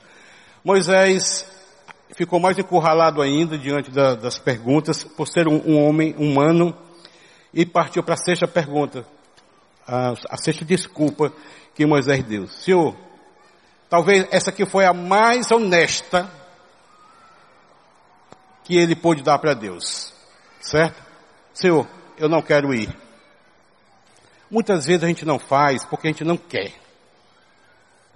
[0.63, 1.43] Moisés
[2.11, 6.77] ficou mais encurralado ainda diante da, das perguntas, por ser um, um homem humano,
[7.53, 9.05] e partiu para a sexta pergunta,
[9.87, 11.33] a, a sexta desculpa
[11.73, 12.47] que Moisés deu.
[12.47, 12.95] Senhor,
[13.89, 16.29] talvez essa aqui foi a mais honesta
[18.63, 20.13] que ele pôde dar para Deus.
[20.61, 21.01] Certo?
[21.53, 22.95] Senhor, eu não quero ir.
[24.51, 26.73] Muitas vezes a gente não faz porque a gente não quer.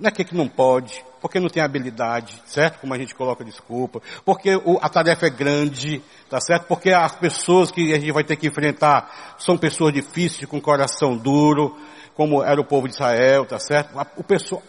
[0.03, 2.77] Não é que não pode, porque não tem habilidade, certo?
[2.81, 4.49] Como a gente coloca desculpa, porque
[4.81, 6.65] a tarefa é grande, tá certo?
[6.67, 11.15] Porque as pessoas que a gente vai ter que enfrentar são pessoas difíceis, com coração
[11.15, 11.77] duro,
[12.15, 13.97] como era o povo de Israel, tá certo?
[14.17, 14.61] O pessoal,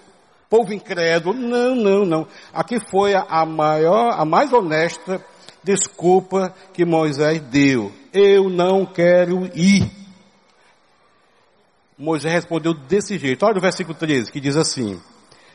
[0.48, 2.28] povo incrédulo, não, não, não.
[2.52, 5.20] Aqui foi a maior, a mais honesta
[5.64, 7.90] desculpa que Moisés deu.
[8.12, 9.90] Eu não quero ir.
[11.98, 13.44] Moisés respondeu desse jeito.
[13.44, 15.00] Olha o versículo 13, que diz assim.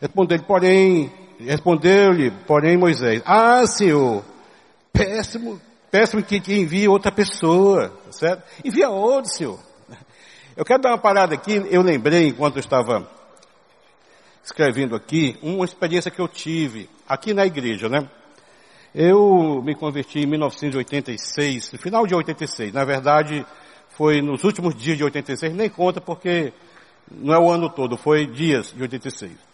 [0.01, 4.23] Respondeu-lhe, porém, respondeu-lhe, porém Moisés, ah Senhor,
[4.93, 5.59] péssimo,
[5.91, 8.43] péssimo que te envie outra pessoa, tá certo?
[8.63, 9.59] Envia outro, Senhor.
[10.55, 13.09] Eu quero dar uma parada aqui, eu lembrei, enquanto eu estava
[14.43, 18.09] escrevendo aqui, uma experiência que eu tive aqui na igreja, né?
[18.93, 22.73] Eu me converti em 1986, no final de 86.
[22.73, 23.45] Na verdade,
[23.89, 26.51] foi nos últimos dias de 86, nem conta porque
[27.11, 29.48] não é o ano todo, foi dias de 86.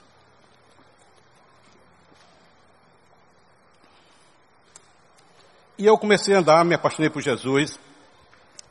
[5.77, 7.79] E eu comecei a andar, me apaixonei por Jesus.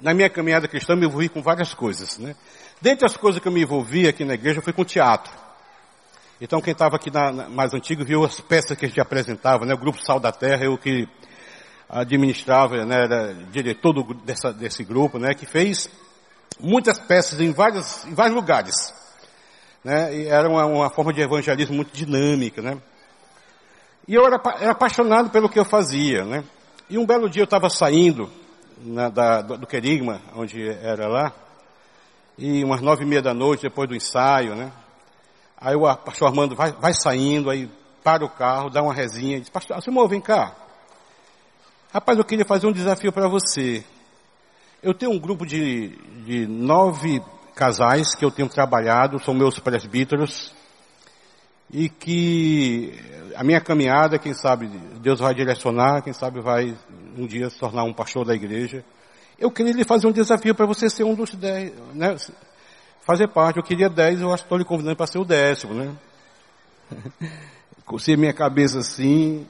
[0.01, 2.35] Na minha caminhada cristã me envolvi com várias coisas, né?
[2.81, 5.33] Dentre as coisas que eu me envolvi aqui na igreja foi com teatro.
[6.41, 9.65] Então quem estava aqui na, na, mais antigo viu as peças que a gente apresentava,
[9.65, 9.75] né?
[9.75, 11.09] O Grupo Sal da Terra, eu que
[11.89, 15.91] administrava, né, era diretor do, dessa, desse grupo, né, que fez
[16.59, 18.75] muitas peças em vários, em vários lugares.
[19.83, 22.79] Né, e era uma, uma forma de evangelismo muito dinâmica, né.
[24.09, 26.45] E eu era, era, apaixonado pelo que eu fazia, né.
[26.89, 28.31] E um belo dia eu estava saindo
[28.79, 31.33] na, da, do, Querigma, onde era lá,
[32.37, 34.71] e umas nove e meia da noite, depois do ensaio, né.
[35.57, 37.71] Aí o pastor Armando vai, vai saindo, aí
[38.03, 40.55] para o carro, dá uma resinha, diz, pastor, Simão, vem cá.
[41.91, 43.83] Rapaz, eu queria fazer um desafio para você.
[44.83, 47.23] Eu tenho um grupo de, de nove
[47.55, 50.53] casais que eu tenho trabalhado, são meus presbíteros,
[51.71, 52.95] e que
[53.35, 54.69] a minha caminhada, quem sabe,
[55.01, 56.77] Deus vai direcionar, quem sabe vai
[57.17, 58.85] um dia se tornar um pastor da igreja.
[59.39, 62.17] Eu queria lhe fazer um desafio para você ser um dos dez, né?
[63.03, 63.59] Fazer parte.
[63.59, 65.95] Eu queria dez, eu acho que estou lhe convidando para ser o décimo, né?
[67.85, 69.47] Cocei minha cabeça assim,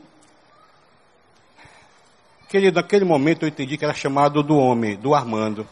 [2.54, 5.66] Querido, naquele momento eu entendi que era chamado do homem, do Armando.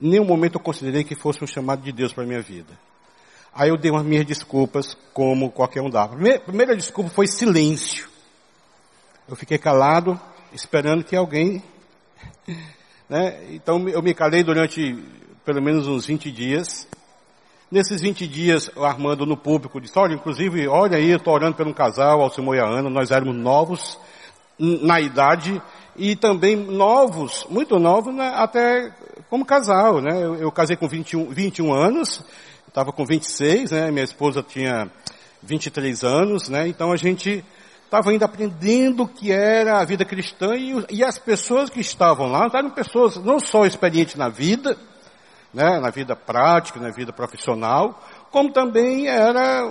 [0.00, 2.72] Em nenhum momento eu considerei que fosse um chamado de Deus para a minha vida.
[3.56, 6.14] Aí eu dei umas minhas desculpas, como qualquer um dava.
[6.14, 8.06] A primeira desculpa foi silêncio.
[9.26, 10.20] Eu fiquei calado,
[10.52, 11.62] esperando que alguém.
[13.08, 13.40] Né?
[13.52, 15.00] Então eu me calei durante
[15.44, 16.88] pelo menos uns 20 dias.
[17.70, 21.54] Nesses 20 dias, o Armando no público disse, olha, inclusive, olha aí, eu estou orando
[21.56, 23.96] por um casal, Alcimor e a Ana, nós éramos novos,
[24.58, 25.62] na idade
[25.94, 28.92] e também novos, muito novos, né, até
[29.30, 30.22] como casal, né?
[30.22, 32.24] Eu, eu casei com 21, 21 anos,
[32.76, 33.90] estava com 26, né?
[33.90, 34.90] Minha esposa tinha
[35.42, 36.68] 23 anos, né?
[36.68, 37.42] Então a gente
[37.82, 42.30] estava ainda aprendendo o que era a vida cristã e, e as pessoas que estavam
[42.30, 44.76] lá eram pessoas não só experientes na vida,
[45.54, 45.80] né?
[45.80, 47.98] Na vida prática, na vida profissional,
[48.30, 49.62] como também era,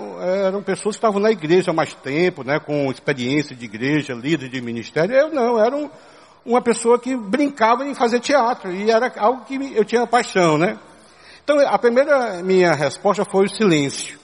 [0.48, 4.50] eram pessoas que estavam na igreja há mais tempo, né, com experiência de igreja, líder
[4.50, 5.16] de ministério.
[5.16, 5.88] Eu não, era um,
[6.44, 10.80] uma pessoa que brincava em fazer teatro, e era algo que eu tinha paixão, né.
[11.46, 14.20] Então, a primeira minha resposta foi o silêncio.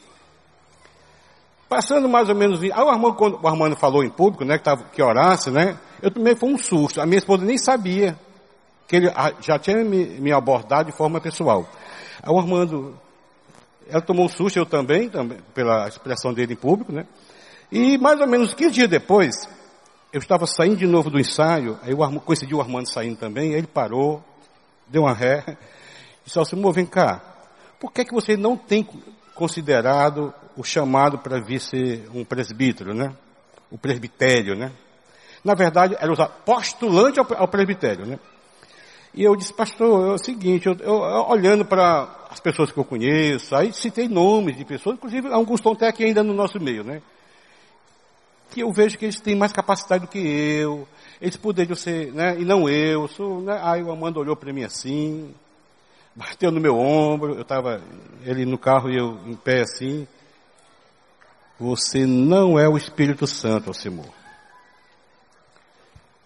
[1.69, 4.85] Passando mais ou menos, o Armando, quando o Armando falou em público, né, que, tava,
[4.85, 6.99] que orasse, né, eu também foi um susto.
[6.99, 8.17] A minha esposa nem sabia
[8.87, 9.07] que ele
[9.39, 11.69] já tinha me, me abordado de forma pessoal.
[12.23, 12.99] Aí o Armando,
[13.87, 17.05] ela tomou um susto, eu também, também, pela expressão dele em público, né?
[17.71, 19.47] E mais ou menos 15 dias depois,
[20.11, 23.67] eu estava saindo de novo do ensaio, aí eu coincidiu o Armando saindo também, ele
[23.67, 24.23] parou,
[24.87, 25.55] deu uma ré,
[26.25, 27.21] disse, Alcimor, vem cá,
[27.79, 28.87] por que, que você não tem
[29.33, 33.13] considerado o chamado para vir ser um presbítero, né?
[33.71, 34.71] O presbitério, né?
[35.43, 38.19] Na verdade, era usar postulante ao, ao presbitério, né?
[39.13, 40.93] E eu disse, pastor, é o seguinte, eu, eu,
[41.27, 45.73] olhando para as pessoas que eu conheço, aí citei nomes de pessoas, inclusive alguns estão
[45.73, 47.01] até aqui ainda no nosso meio, né?
[48.51, 50.87] Que eu vejo que eles têm mais capacidade do que eu,
[51.21, 52.39] eles poderiam ser, né?
[52.39, 53.59] E não eu, sou, né?
[53.61, 55.33] Aí o Amanda olhou para mim assim,
[56.15, 57.81] bateu no meu ombro, eu estava,
[58.23, 60.07] ele no carro e eu em pé assim.
[61.59, 64.09] Você não é o Espírito Santo, Alcimor.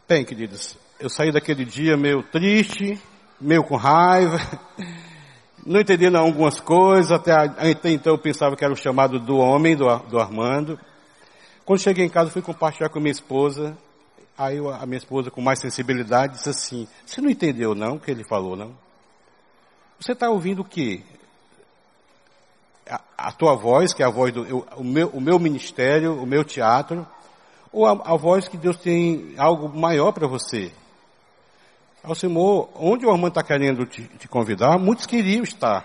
[0.08, 3.02] Bem, queridos, eu saí daquele dia meio triste,
[3.40, 4.38] meio com raiva,
[5.66, 9.76] não entendendo algumas coisas, até, até então eu pensava que era o chamado do homem,
[9.76, 10.80] do, do Armando.
[11.66, 13.76] Quando cheguei em casa, fui compartilhar com minha esposa,
[14.38, 18.12] aí a minha esposa, com mais sensibilidade, disse assim, você não entendeu não o que
[18.12, 18.85] ele falou, não?
[20.00, 21.02] Você está ouvindo o quê?
[22.90, 26.22] A, a, tua voz, que é a voz do eu, o, meu, o meu ministério,
[26.22, 27.08] o meu teatro,
[27.72, 30.72] ou a, a voz que Deus tem algo maior para você?
[32.04, 35.84] Alcimor, onde o Armando está querendo te, te, convidar, muitos queriam estar.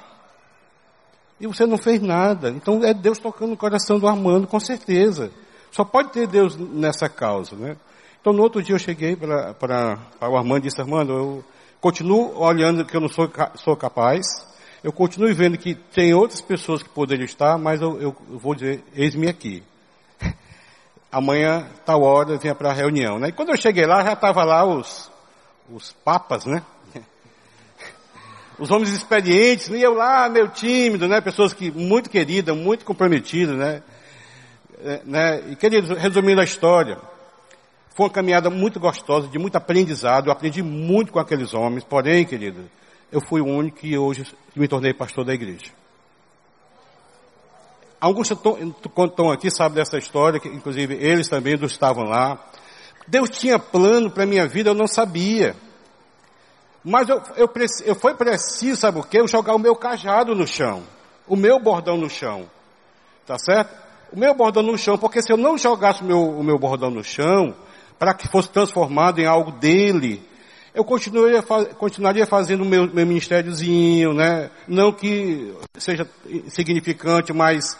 [1.41, 2.51] E você não fez nada.
[2.51, 5.31] Então é Deus tocando no coração do Armando, com certeza.
[5.71, 7.77] Só pode ter Deus nessa causa, né?
[8.21, 11.45] Então no outro dia eu cheguei para o Armando e disse, Armando, eu
[11.81, 14.27] continuo olhando que eu não sou, sou capaz.
[14.83, 18.55] Eu continuo vendo que tem outras pessoas que poderiam estar, mas eu, eu, eu vou
[18.55, 19.63] dizer, eis-me aqui.
[21.11, 23.29] Amanhã, tal hora, vinha para a reunião, né?
[23.29, 25.11] E quando eu cheguei lá, já estava lá os,
[25.71, 26.63] os papas, né?
[28.59, 31.19] Os homens experientes, e eu lá, meio tímido, né?
[31.23, 33.83] Pessoas que, muito queridas, muito comprometidas, né?
[34.83, 35.43] É, né?
[35.51, 36.99] E queridos, resumindo a história,
[37.95, 42.25] foi uma caminhada muito gostosa, de muito aprendizado, eu aprendi muito com aqueles homens, porém,
[42.25, 42.71] querido,
[43.11, 45.73] eu fui o único que hoje me tornei pastor da igreja.
[48.01, 52.39] Alguns estão aqui, sabem dessa história, que inclusive eles também estavam lá.
[53.07, 55.55] Deus tinha plano para a minha vida, eu não sabia.
[56.83, 57.51] Mas eu, eu,
[57.85, 59.21] eu foi preciso, sabe o que?
[59.21, 60.83] Eu jogar o meu cajado no chão.
[61.29, 62.49] O meu bordão no chão.
[63.27, 63.71] Tá certo?
[64.13, 66.91] O meu bordão no chão, porque se eu não jogasse o meu, o meu bordão
[66.91, 67.55] no chão,
[68.01, 70.27] para que fosse transformado em algo dele,
[70.75, 71.43] eu continuaria,
[71.77, 74.51] continuaria fazendo o meu, meu ministériozinho, né?
[74.67, 76.09] Não que seja
[76.49, 77.79] significante, mas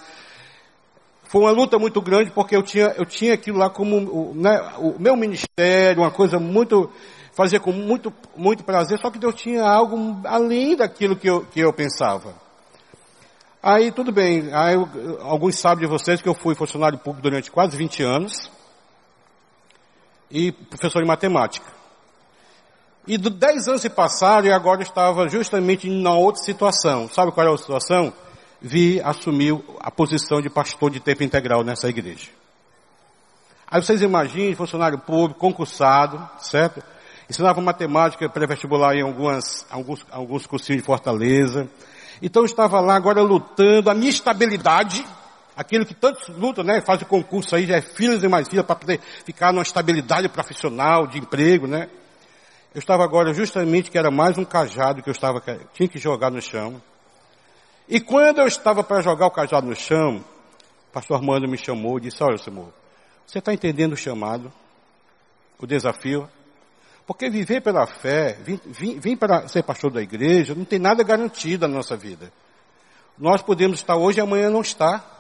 [1.25, 4.97] foi uma luta muito grande porque eu tinha, eu tinha aquilo lá como né, o
[4.99, 6.91] meu ministério, uma coisa muito,
[7.33, 11.61] fazia com muito, muito prazer, só que Deus tinha algo além daquilo que eu, que
[11.61, 12.35] eu pensava.
[13.63, 14.75] Aí tudo bem, aí,
[15.23, 18.60] alguns sabem de vocês que eu fui funcionário público durante quase 20 anos
[20.31, 21.67] e professor de matemática.
[23.07, 27.09] E do 10 anos se passaram e agora estava justamente em uma outra situação.
[27.09, 28.13] Sabe qual é a situação?
[28.61, 32.29] vi assumir a posição de pastor de tempo integral nessa igreja.
[33.67, 36.83] Aí vocês imaginem, funcionário público, concursado, certo?
[37.29, 41.69] Ensinava matemática pré-vestibular em algumas, alguns, alguns cursinhos de Fortaleza.
[42.21, 45.07] Então eu estava lá agora lutando a minha estabilidade,
[45.57, 46.81] aquilo que tantos lutam, né?
[46.81, 51.07] Fazem concurso aí, já é filhos e mais filhos para poder ficar numa estabilidade profissional,
[51.07, 51.89] de emprego, né?
[52.75, 55.41] Eu estava agora justamente que era mais um cajado que eu estava,
[55.73, 56.81] tinha que jogar no chão.
[57.89, 60.25] E quando eu estava para jogar o cajado no chão,
[60.89, 62.73] o pastor Armando me chamou e disse, olha, Senhor,
[63.27, 64.53] você está entendendo o chamado,
[65.59, 66.29] o desafio?
[67.07, 68.61] Porque viver pela fé, vir,
[69.01, 72.33] vir para ser pastor da igreja, não tem nada garantido na nossa vida.
[73.19, 75.20] Nós podemos estar hoje e amanhã não estar.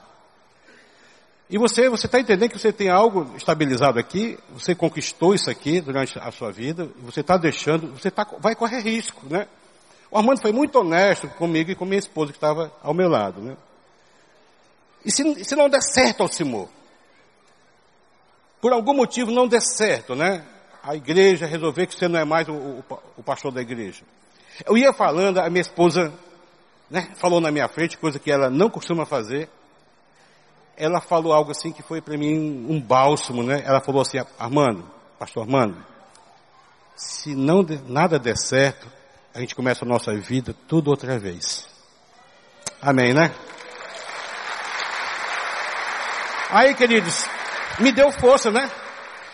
[1.50, 5.80] E você, você está entendendo que você tem algo estabilizado aqui, você conquistou isso aqui
[5.80, 9.48] durante a sua vida, você está deixando, você tá, vai correr risco, né?
[10.12, 13.40] O Armando foi muito honesto comigo e com minha esposa que estava ao meu lado,
[13.40, 13.56] né?
[15.04, 16.68] E se, se não der certo, Alcimor,
[18.60, 20.44] por algum motivo não der certo, né?
[20.84, 22.84] A igreja resolver que você não é mais o, o,
[23.16, 24.04] o pastor da igreja.
[24.64, 26.12] Eu ia falando, a minha esposa,
[26.88, 29.48] né, falou na minha frente, coisa que ela não costuma fazer.
[30.80, 33.62] Ela falou algo assim que foi para mim um bálsamo, né?
[33.66, 34.82] Ela falou assim, Armando,
[35.18, 35.76] pastor Armando,
[36.96, 38.88] se não nada der certo,
[39.34, 41.68] a gente começa a nossa vida tudo outra vez.
[42.80, 43.30] Amém, né?
[46.48, 47.26] Aí, queridos,
[47.78, 48.70] me deu força, né?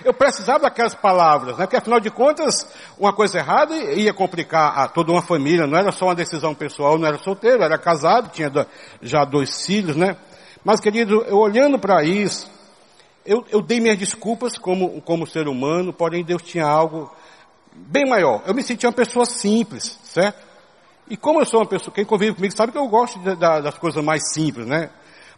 [0.05, 1.65] Eu precisava daquelas palavras, né?
[1.65, 2.55] Porque afinal de contas,
[2.99, 6.99] uma coisa errada ia complicar a toda uma família, não era só uma decisão pessoal,
[6.99, 8.51] não era solteiro, era casado, tinha
[9.01, 10.17] já dois filhos, né?
[10.67, 12.51] Mas, querido, eu olhando para isso,
[13.25, 17.09] eu, eu, dei minhas desculpas como, como ser humano, porém Deus tinha algo
[17.73, 18.43] bem maior.
[18.45, 20.45] Eu me sentia uma pessoa simples, certo?
[21.09, 23.37] E como eu sou uma pessoa, quem convive comigo sabe que eu gosto de, de,
[23.37, 24.91] das coisas mais simples, né?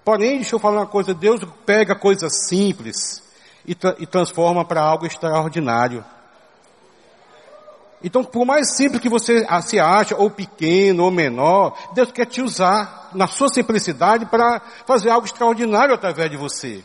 [0.03, 3.22] Porém, deixa eu falar uma coisa, Deus pega coisas simples
[3.66, 6.03] e, tra e transforma para algo extraordinário.
[8.03, 12.40] Então, por mais simples que você se ache, ou pequeno, ou menor, Deus quer te
[12.40, 16.84] usar na sua simplicidade para fazer algo extraordinário através de você.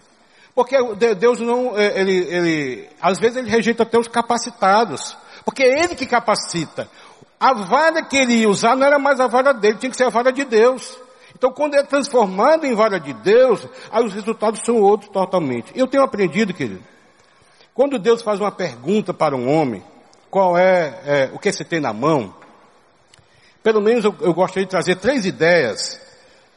[0.55, 0.75] Porque
[1.15, 5.15] Deus não, é, ele, ele, às vezes ele rejeita até os capacitados.
[5.43, 6.87] Porque é Ele que capacita.
[7.39, 10.05] A vara que ele ia usar não era mais a vara dele, tinha que ser
[10.05, 10.97] a vara de Deus.
[11.35, 15.73] Então quando é transformado em vara de Deus, aí os resultados são outros totalmente.
[15.75, 16.81] Eu tenho aprendido, querido,
[17.73, 19.83] quando Deus faz uma pergunta para um homem,
[20.33, 22.33] qual é, é o que você tem na mão,
[23.61, 26.01] pelo menos eu, eu gostaria de trazer três ideias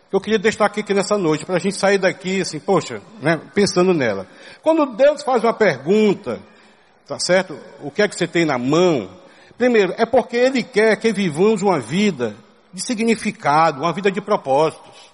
[0.09, 3.39] que eu queria destacar aqui nessa noite, para a gente sair daqui assim, poxa, né,
[3.55, 4.27] pensando nela.
[4.63, 6.41] Quando Deus faz uma pergunta,
[7.07, 7.59] tá certo?
[7.83, 9.11] O que é que você tem na mão?
[9.59, 12.35] Primeiro, é porque Ele quer que vivamos uma vida
[12.73, 15.13] de significado, uma vida de propósitos.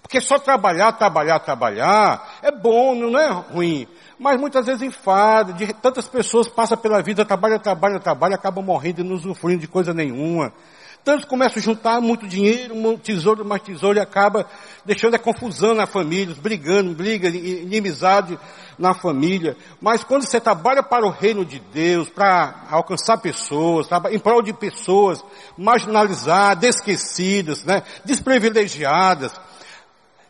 [0.00, 3.88] Porque só trabalhar, trabalhar, trabalhar é bom, não é ruim.
[4.18, 9.00] Mas muitas vezes enfada, de tantas pessoas passam pela vida, trabalham, trabalham, trabalham, acabam morrendo
[9.00, 10.52] e não usufruindo de coisa nenhuma.
[11.04, 14.46] Tantos começam a juntar muito dinheiro, um tesouro mais tesouro e acaba
[14.86, 18.38] deixando a confusão na família, brigando, briga, inimizade
[18.78, 19.54] na família.
[19.82, 24.54] Mas quando você trabalha para o reino de Deus, para alcançar pessoas, em prol de
[24.54, 25.22] pessoas
[25.58, 29.38] marginalizadas, esquecidas, né, desprivilegiadas,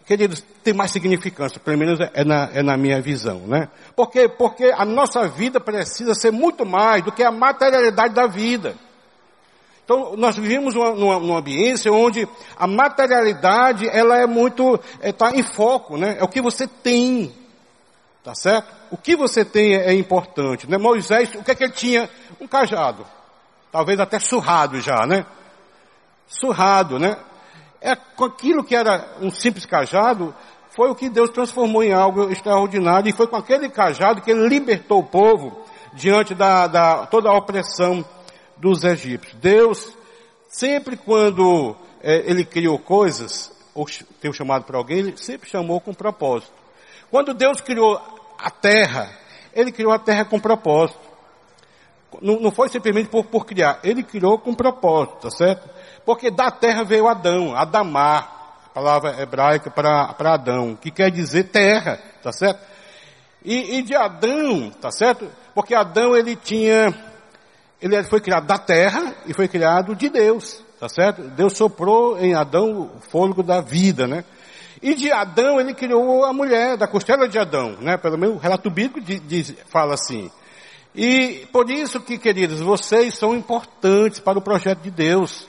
[0.06, 3.68] queridos, tem mais significância, pelo menos é na, é na minha visão, né?
[3.96, 8.74] Porque, porque a nossa vida precisa ser muito mais do que a materialidade da vida.
[9.84, 12.26] Então, nós vivemos numa, numa, numa ambiência onde
[12.56, 16.16] a materialidade, ela é muito, está é, em foco, né?
[16.18, 17.34] É o que você tem.
[18.22, 18.72] Tá certo?
[18.90, 20.78] O que você tem é, é importante, né?
[20.78, 22.08] Moisés, o que é que ele tinha?
[22.40, 23.06] Um cajado.
[23.70, 25.26] Talvez até surrado já, né?
[26.26, 27.18] Surrado, né?
[27.84, 30.34] É, aquilo que era um simples cajado,
[30.70, 34.48] foi o que Deus transformou em algo extraordinário, e foi com aquele cajado que ele
[34.48, 35.62] libertou o povo
[35.92, 38.02] diante da, da toda a opressão
[38.56, 39.34] dos egípcios.
[39.38, 39.94] Deus,
[40.48, 43.84] sempre quando é, ele criou coisas, ou
[44.18, 46.54] tem chamado para alguém, ele sempre chamou com propósito.
[47.10, 48.00] Quando Deus criou
[48.38, 49.10] a terra,
[49.52, 50.98] ele criou a terra com propósito.
[52.22, 55.68] Não, não foi simplesmente por, por, criar, ele criou com propósito, tá certo?
[56.04, 62.32] Porque da terra veio Adão, Adamar, palavra hebraica para Adão, que quer dizer terra, tá
[62.32, 62.60] certo?
[63.44, 65.30] E, e de Adão, tá certo?
[65.54, 66.94] Porque Adão ele tinha
[67.80, 71.22] ele foi criado da terra e foi criado de Deus, tá certo?
[71.22, 74.24] Deus soprou em Adão o fôlego da vida, né?
[74.82, 77.96] E de Adão ele criou a mulher, da costela de Adão, né?
[77.98, 80.30] Pelo menos o relato bíblico diz, diz, fala assim.
[80.94, 85.48] E por isso que, queridos, vocês são importantes para o projeto de Deus.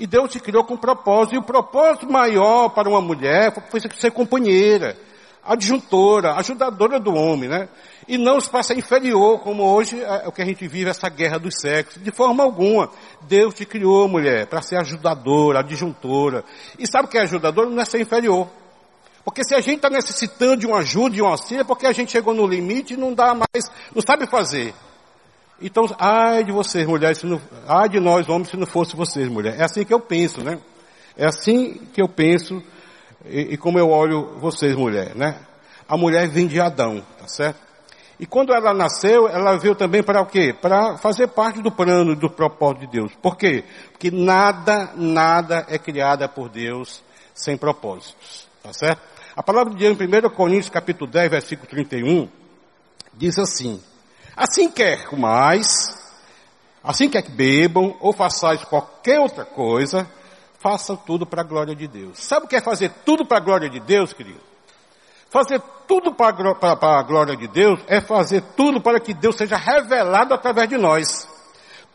[0.00, 1.34] E Deus te criou com propósito.
[1.34, 4.96] E o propósito maior para uma mulher foi ser companheira,
[5.44, 7.68] adjuntora, ajudadora do homem, né?
[8.10, 11.38] e não se passa inferior, como hoje é o que a gente vive, essa guerra
[11.38, 12.02] dos sexos.
[12.02, 12.90] De forma alguma.
[13.28, 16.44] Deus te criou, mulher, para ser ajudadora, adjuntora.
[16.76, 17.70] E sabe o que é ajudadora?
[17.70, 18.48] Não é ser inferior.
[19.24, 21.92] Porque se a gente está necessitando de uma ajuda, de um auxílio, é porque a
[21.92, 24.74] gente chegou no limite e não dá mais, não sabe fazer.
[25.60, 29.28] Então, ai de vocês, mulheres, se não, ai de nós, homens, se não fosse vocês,
[29.28, 29.58] mulher.
[29.58, 30.58] É assim que eu penso, né?
[31.16, 32.62] É assim que eu penso
[33.26, 35.38] e, e como eu olho vocês, mulher, né?
[35.88, 37.58] A mulher vem de Adão, tá certo?
[38.18, 40.52] E quando ela nasceu, ela veio também para o quê?
[40.52, 43.12] Para fazer parte do plano, do propósito de Deus.
[43.20, 43.64] Por quê?
[43.90, 47.02] Porque nada, nada é criada por Deus
[47.34, 48.46] sem propósitos.
[48.62, 49.00] Tá certo?
[49.34, 52.28] A palavra de Deus em 1 Coríntios capítulo 10, versículo 31,
[53.14, 53.80] diz assim,
[54.40, 55.66] Assim quer mais,
[56.82, 60.10] assim quer que bebam, ou façais qualquer outra coisa,
[60.58, 62.24] façam tudo para a glória de Deus.
[62.24, 64.40] Sabe o que é fazer tudo para a glória de Deus, querido?
[65.28, 70.32] Fazer tudo para a glória de Deus é fazer tudo para que Deus seja revelado
[70.32, 71.28] através de nós.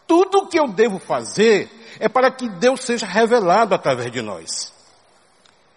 [0.06, 1.68] Tudo o que eu devo fazer
[2.00, 4.72] é para que Deus seja revelado através de nós.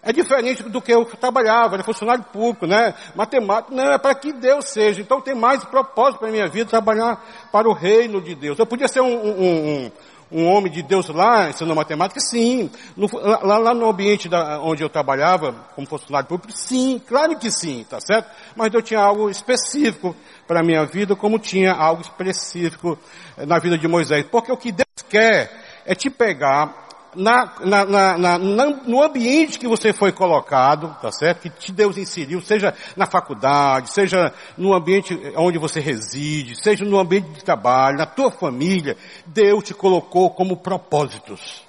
[0.09, 2.95] É diferente do que eu trabalhava, era funcionário público, né?
[3.15, 5.03] Matemático, não, é para que Deus seja.
[5.03, 8.59] Então tem mais propósito para a minha vida, trabalhar para o reino de Deus.
[8.59, 9.93] Eu podia ser um, um, um,
[10.33, 12.21] um homem de Deus lá, ensinando matemática?
[12.21, 12.71] Sim.
[12.97, 16.57] No, lá, lá, no ambiente da, onde eu trabalhava, como funcionário público?
[16.57, 18.31] Sim, claro que sim, tá certo?
[18.57, 22.99] Mas eu tinha algo específico para a minha vida, como tinha algo específico
[23.37, 24.25] eh, na vida de Moisés.
[24.31, 25.53] Porque o que Deus quer
[25.85, 26.88] é te pegar
[27.19, 31.43] na, na, na, no ambiente que você foi colocado, tá certo?
[31.43, 36.99] Que te Deus inseriu, seja na faculdade, seja no ambiente onde você reside, seja no
[36.99, 38.97] ambiente de trabalho, na tua família,
[39.27, 41.67] Deus te colocou como propósitos.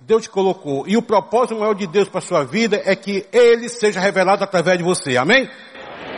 [0.00, 0.86] Deus te colocou.
[0.86, 4.42] E o propósito maior de Deus para a sua vida é que Ele seja revelado
[4.42, 5.16] através de você.
[5.16, 5.50] Amém?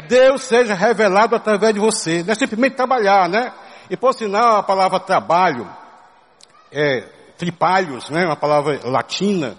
[0.09, 2.23] Deus seja revelado através de você.
[2.23, 3.53] Não é simplesmente trabalhar, né?
[3.91, 5.67] E por sinal, a palavra trabalho
[6.71, 8.25] é tripalhos, né?
[8.25, 9.57] Uma palavra latina,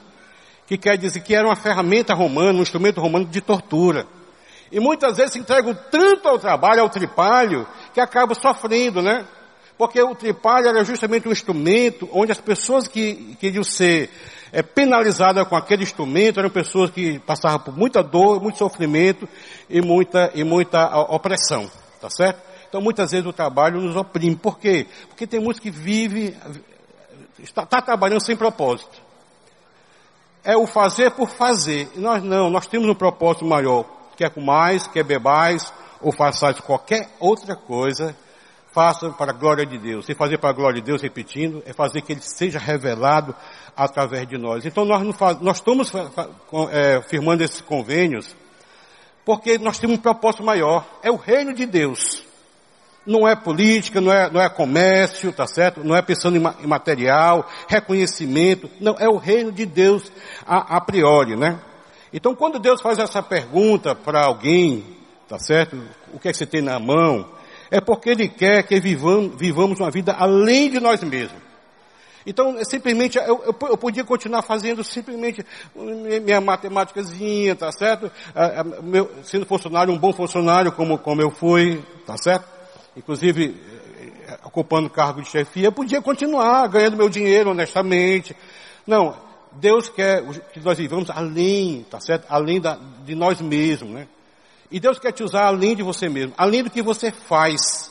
[0.68, 4.06] que quer dizer que era uma ferramenta romana, um instrumento romano de tortura.
[4.72, 9.26] E muitas vezes se entregam tanto ao trabalho, ao tripalho, que acabam sofrendo, né?
[9.78, 14.10] Porque o tripalho era justamente um instrumento onde as pessoas que queriam ser
[14.52, 19.28] é, penalizadas com aquele instrumento eram pessoas que passavam por muita dor, muito sofrimento
[19.70, 21.72] e muita, e muita opressão.
[22.02, 22.42] Tá certo?
[22.68, 24.36] Então muitas vezes o trabalho nos oprime.
[24.36, 24.86] Por quê?
[25.08, 26.36] Porque tem muitos que vivem,
[27.44, 29.02] está, está trabalhando sem propósito.
[30.44, 31.92] É o fazer por fazer.
[31.96, 33.86] E nós não, nós temos um propósito maior
[34.20, 38.14] quer comais, quer bebais, ou façais qualquer outra coisa,
[38.74, 40.10] faça para a glória de Deus.
[40.10, 43.34] E fazer para a glória de Deus, repetindo, é fazer que Ele seja revelado
[43.78, 44.66] através de nós.
[44.66, 45.94] Então nós, não faz, nós estamos
[46.72, 48.36] é, firmando esses convênios,
[49.24, 52.26] porque nós temos um propósito maior, é o reino de Deus.
[53.10, 55.84] Não é política, não é, não é comércio, tá certo?
[55.84, 58.70] Não é pensando em, material, reconhecimento.
[58.80, 60.12] Não, é o reino de Deus
[60.46, 61.60] a, a priori, né?
[62.14, 64.86] Então, quando Deus faz essa pergunta para alguém,
[65.28, 65.76] tá certo?
[66.14, 67.28] O que é que você tem na mão?
[67.72, 71.42] É porque Ele quer que vivamos, vivamos uma vida além de nós mesmos.
[72.28, 75.44] Então, é simplesmente, eu, eu, eu, podia continuar fazendo simplesmente
[76.24, 78.12] minha matemáticazinha, tá certo?
[78.84, 82.59] meu, sendo funcionário, um bom funcionário como, como eu fui, tá certo?
[82.96, 83.56] Inclusive,
[84.28, 88.36] eh, ocupando cargo de chefia, podia continuar ganhando meu dinheiro honestamente.
[88.86, 89.16] Não,
[89.54, 90.24] Deus quer
[90.54, 92.26] que nós vivamos além, tá certo?
[92.30, 94.08] Além da, de nós mesmos, né?
[94.72, 97.89] E Deus quer te usar além de você mesmo, além do que você faz,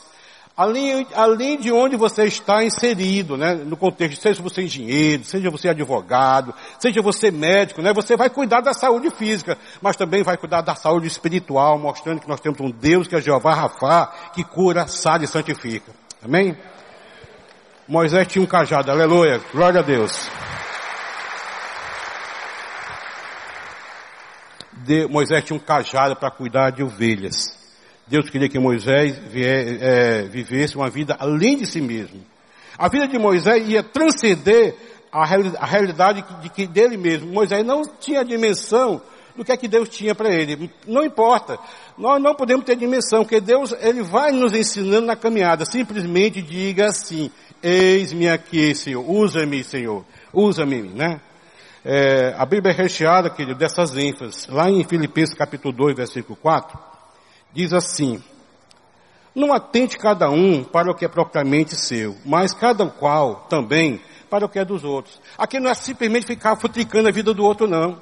[0.59, 3.55] além, além de onde você está inserido, né?
[3.55, 7.93] No contexto, seja você engenheiro, seja você advogado, seja você médico, né?
[7.95, 12.29] Você vai cuidar da saúde física, mas também vai cuidar da saúde espiritual, mostrando que
[12.29, 15.93] nós temos um Deus que é Jeová Rafá, que cura, sara e santifica.
[16.23, 16.57] Amém?
[17.87, 20.29] Moisés tinha um cajado, aleluia, glória a Deus.
[24.89, 27.58] de, Moisés tinha um cajado para cuidar de ovelhas.
[28.09, 32.21] Deus queria que Moisés é, vivesse uma vida além de si mesmo.
[32.79, 34.75] A vida de Moisés ia transcender
[35.13, 37.33] a, a realidade de que dele mesmo.
[37.33, 39.01] Moisés não tinha dimensão
[39.37, 40.71] do que é que Deus tinha para ele.
[40.87, 41.59] Não importa.
[41.97, 45.65] Nós não podemos ter dimensão, porque Deus, ele vai nos ensinando na caminhada.
[45.65, 47.31] Simplesmente diga assim,
[47.63, 49.09] eis-me aqui, Senhor.
[49.09, 50.05] Usa-me, Senhor.
[50.33, 51.21] Usa-me, né?
[51.85, 54.47] É, a Bíblia é recheada, querido, dessas ênfases.
[54.49, 56.79] Lá em Filipenses capítulo 2, versículo 4,
[57.59, 58.23] diz assim,
[59.35, 64.01] não atente cada um para o que é propriamente seu, mas cada qual também
[64.31, 65.21] para o que é dos outros.
[65.37, 68.01] Aqui não é simplesmente ficar futricando a vida do outro, não.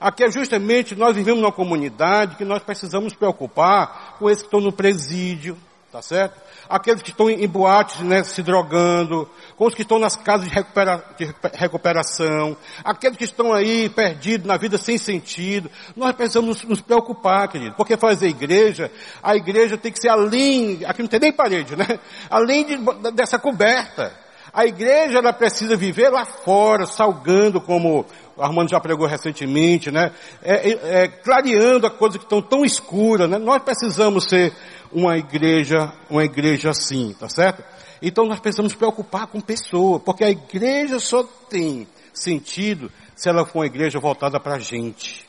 [0.00, 4.60] Aqui é justamente nós vivemos numa comunidade que nós precisamos preocupar com esses que estão
[4.60, 5.56] no presídio,
[5.90, 6.40] tá certo?
[6.68, 10.54] aqueles que estão em boates, né, se drogando, com os que estão nas casas de,
[10.54, 15.70] recupera, de recuperação, aqueles que estão aí perdidos na vida sem sentido.
[15.96, 18.90] Nós precisamos nos, preocupar, querido, porque fazer igreja,
[19.22, 21.98] a igreja tem que ser além, aqui não tem nem parede, né?
[22.28, 22.76] Além de,
[23.12, 24.12] dessa coberta.
[24.52, 30.10] A igreja ela precisa viver lá fora, salgando como o Armando já pregou recentemente, né?
[30.42, 33.36] É, é, é, clareando as coisas que estão tão escuras, né?
[33.36, 34.52] Nós precisamos ser
[34.92, 37.62] uma igreja, uma igreja assim, tá certo?
[38.00, 43.60] Então nós precisamos preocupar com pessoa, porque a igreja só tem sentido se ela for
[43.60, 45.26] uma igreja voltada para a gente,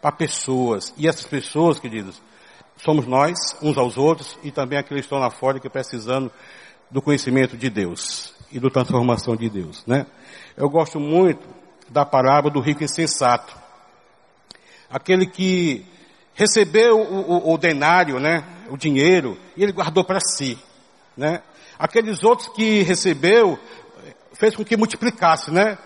[0.00, 0.92] para pessoas.
[0.96, 2.20] E essas pessoas, queridos,
[2.76, 6.30] somos nós, uns aos outros, e também aqueles que estão lá fora que precisando
[6.90, 10.06] do conhecimento de Deus e da transformação de Deus, né?
[10.56, 11.46] Eu gosto muito
[11.90, 13.54] da parábola do rico insensato.
[14.90, 15.84] Aquele que
[16.38, 18.44] recebeu o, o, o denário, né?
[18.70, 20.56] O dinheiro, e ele guardou para si,
[21.16, 21.42] né?
[21.76, 23.58] Aqueles outros que recebeu,
[24.34, 25.76] fez com que multiplicasse, né?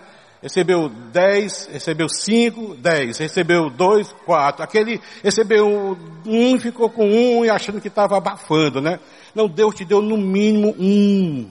[0.43, 4.61] Recebeu dez, recebeu cinco, dez, recebeu dois, quatro.
[4.61, 8.99] Aquele recebeu um, ficou com um e achando que estava abafando, né?
[9.33, 11.49] Não, Deus te deu no mínimo um,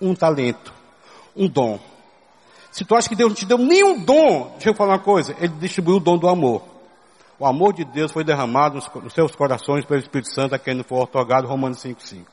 [0.00, 0.72] um talento,
[1.36, 1.78] um dom.
[2.70, 5.36] Se tu acha que Deus não te deu nenhum dom, deixa eu falar uma coisa,
[5.38, 6.73] Ele distribuiu o dom do amor.
[7.38, 10.84] O amor de Deus foi derramado nos, seus corações pelo Espírito Santo a quem não
[10.84, 12.24] for otorgado, Romanos 5,5.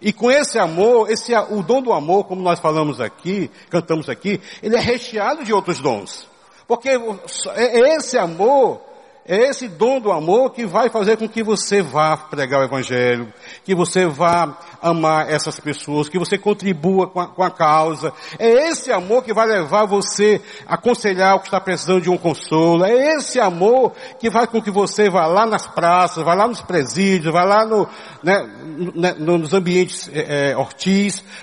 [0.00, 4.40] E com esse amor, esse, o dom do amor, como nós falamos aqui, cantamos aqui,
[4.62, 6.28] ele é recheado de outros dons.
[6.66, 8.80] Porque é, esse amor
[9.28, 13.30] É esse dom do amor que vai fazer com que você vá pregar o Evangelho,
[13.62, 18.10] que você vá amar essas pessoas, que você contribua com a, com a causa.
[18.38, 22.16] É esse amor que vai levar você a aconselhar o que está precisando de um
[22.16, 22.86] consolo.
[22.86, 26.62] É esse amor que vai com que você vá lá nas praças, vá lá nos
[26.62, 27.86] presídios, vá lá no,
[28.22, 28.48] né,
[28.94, 30.56] né nos ambientes é, é,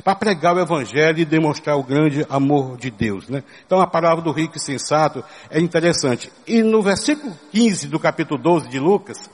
[0.03, 3.29] para pregar o Evangelho e demonstrar o grande amor de Deus.
[3.29, 3.43] Né?
[3.63, 6.31] Então a palavra do rico e sensato é interessante.
[6.47, 9.30] E no versículo 15, 15 do capítulo 12 de Lucas,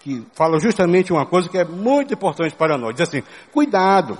[0.00, 2.94] que fala justamente uma coisa que é muito importante para nós.
[2.96, 3.22] Diz assim,
[3.52, 4.18] cuidado,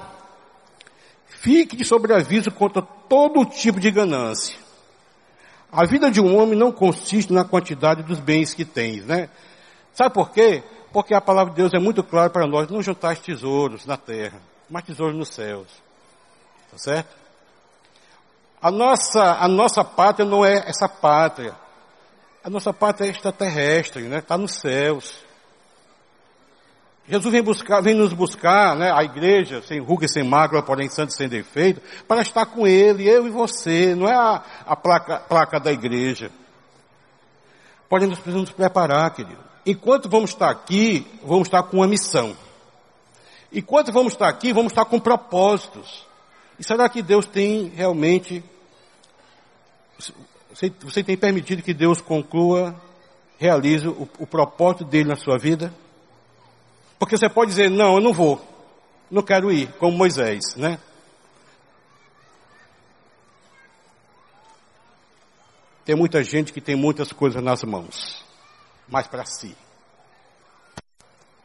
[1.27, 4.57] fique de sobreaviso contra todo tipo de ganância.
[5.73, 9.29] A vida de um homem não consiste na quantidade dos bens que tem, né?
[9.93, 10.63] Sabe por quê?
[10.93, 14.41] Porque a palavra de Deus é muito clara para nós, não juntar tesouros na terra,
[14.71, 15.67] mas tesouros nos céus.
[16.71, 17.17] Tá certo?
[18.63, 21.66] A nossa, a nossa pátria não é essa pátria.
[22.47, 24.19] A nossa pátria é extraterrestre, né?
[24.19, 25.19] Está nos céus.
[27.09, 28.93] Jesus vem buscar, vem nos buscar, né?
[28.93, 32.65] A igreja, sem ruga e sem mácula, porém santo e sem defeito, para estar com
[32.65, 33.97] Ele, eu e você.
[33.97, 36.31] Não é a, a placa, placa da igreja.
[37.89, 39.43] Porém, nós precisamos nos preparar, querido.
[39.67, 42.37] Enquanto vamos estar aqui, vamos estar com uma missão.
[43.53, 46.07] Enquanto vamos estar aqui, vamos estar com propósitos.
[46.61, 48.45] E será que Deus tem realmente
[50.57, 52.75] você, você tem permitido que Deus conclua,
[53.39, 55.71] realize o, o propósito dele na sua vida?
[56.99, 58.43] Porque você pode dizer, não, eu não vou.
[59.11, 60.79] Não quero ir, como Moisés, né?
[65.85, 68.25] Tem muita gente que tem muitas coisas nas mãos,
[68.89, 69.55] mas para si.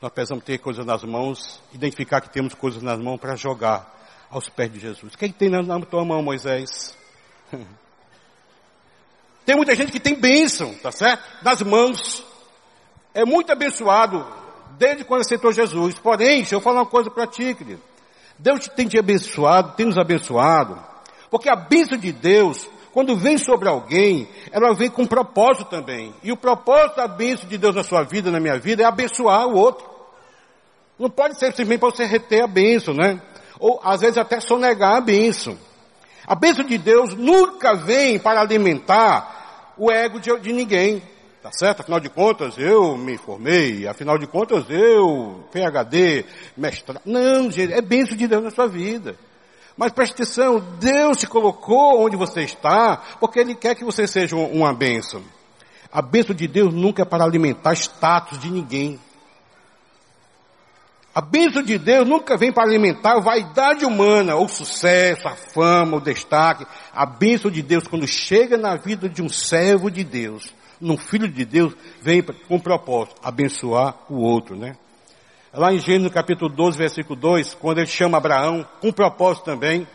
[0.01, 3.93] Nós precisamos ter coisas nas mãos, identificar que temos coisas nas mãos para jogar
[4.29, 5.17] aos pés de Jesus.
[5.17, 6.97] Quem tem na tua mão, Moisés?
[9.45, 11.23] Tem muita gente que tem bênção, tá certo?
[11.43, 12.23] Nas mãos.
[13.13, 14.25] É muito abençoado
[14.77, 15.95] desde quando aceitou Jesus.
[15.99, 17.81] Porém, deixa eu falar uma coisa para ti, querido.
[18.37, 20.79] Deus tem te abençoado, tem nos abençoado.
[21.29, 26.13] Porque a bênção de Deus, quando vem sobre alguém, ela vem com um propósito também.
[26.23, 29.47] E o propósito da bênção de Deus na sua vida, na minha vida, é abençoar
[29.47, 29.89] o outro.
[30.97, 33.21] Não pode ser simplesmente para você reter a bênção, né?
[33.59, 35.57] Ou às vezes até sonegar a bênção.
[36.31, 41.03] A bênção de Deus nunca vem para alimentar o ego de, de ninguém.
[41.43, 41.81] Tá certo?
[41.81, 46.23] Afinal de contas, eu me formei, afinal de contas, eu, PHD,
[46.55, 47.01] mestrado.
[47.03, 49.17] Não, gente, é bênção de Deus na sua vida.
[49.75, 54.37] Mas preste atenção, Deus te colocou onde você está, porque Ele quer que você seja
[54.37, 55.21] uma bênção.
[55.91, 58.97] A bênção de Deus nunca é para alimentar status de ninguém.
[61.13, 65.97] A bênção de Deus nunca vem para alimentar a vaidade humana, ou sucesso, a fama,
[65.97, 66.65] o destaque.
[66.93, 71.27] A bênção de Deus, quando chega na vida de um servo de Deus, num filho
[71.27, 74.77] de Deus, vem com propósito, abençoar o outro, né?
[75.53, 79.85] Lá em Gênesis capítulo 12, versículo 2, quando ele chama Abraão, com propósito também,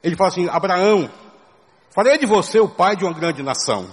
[0.00, 1.10] ele fala assim, Abraão,
[1.90, 3.88] farei de você o pai de uma grande nação.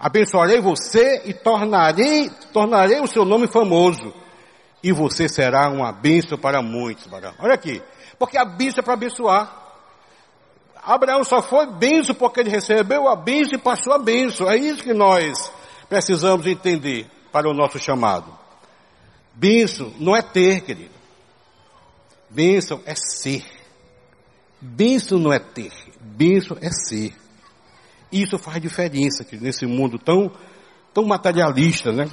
[0.00, 4.14] Abençoarei você e tornarei, tornarei o seu nome famoso
[4.86, 7.34] e você será uma bênção para muitos, Abraão.
[7.40, 7.82] Olha aqui,
[8.20, 9.74] porque a bênção é para abençoar.
[10.76, 14.48] Abraão só foi bênção porque ele recebeu a bênção e passou a bênção.
[14.48, 15.50] É isso que nós
[15.88, 18.32] precisamos entender para o nosso chamado.
[19.34, 20.94] Bênção não é ter, querido.
[22.30, 23.44] Bênção é ser.
[24.60, 25.72] Bênção não é ter.
[26.00, 27.12] Bênção é ser.
[28.12, 30.30] Isso faz diferença, nesse mundo tão,
[30.94, 32.08] tão materialista, né?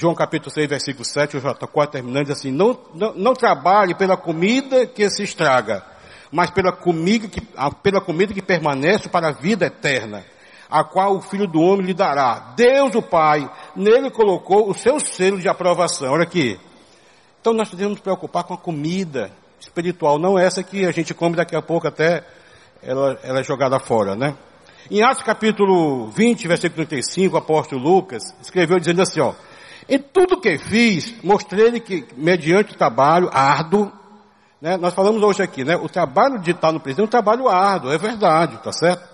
[0.00, 3.34] João capítulo 6, versículo 7, eu já estou quase terminando, diz assim, não, não, não
[3.34, 5.84] trabalhe pela comida que se estraga,
[6.32, 7.46] mas pela comida, que,
[7.82, 10.24] pela comida que permanece para a vida eterna,
[10.70, 12.54] a qual o Filho do Homem lhe dará.
[12.56, 13.46] Deus o Pai,
[13.76, 16.14] nele colocou o seu selo de aprovação.
[16.14, 16.58] Olha aqui.
[17.38, 19.30] Então nós devemos nos preocupar com a comida
[19.60, 22.24] espiritual, não essa que a gente come daqui a pouco até
[22.82, 24.34] ela, ela é jogada fora, né?
[24.90, 29.34] Em Atos capítulo 20, versículo 35, o apóstolo Lucas escreveu dizendo assim, ó,
[29.88, 33.90] em tudo que fiz, mostrei-lhe que, mediante o trabalho árduo,
[34.60, 37.92] né, nós falamos hoje aqui, né, o trabalho estar no presídio é um trabalho árduo,
[37.92, 39.08] é verdade, tá certo?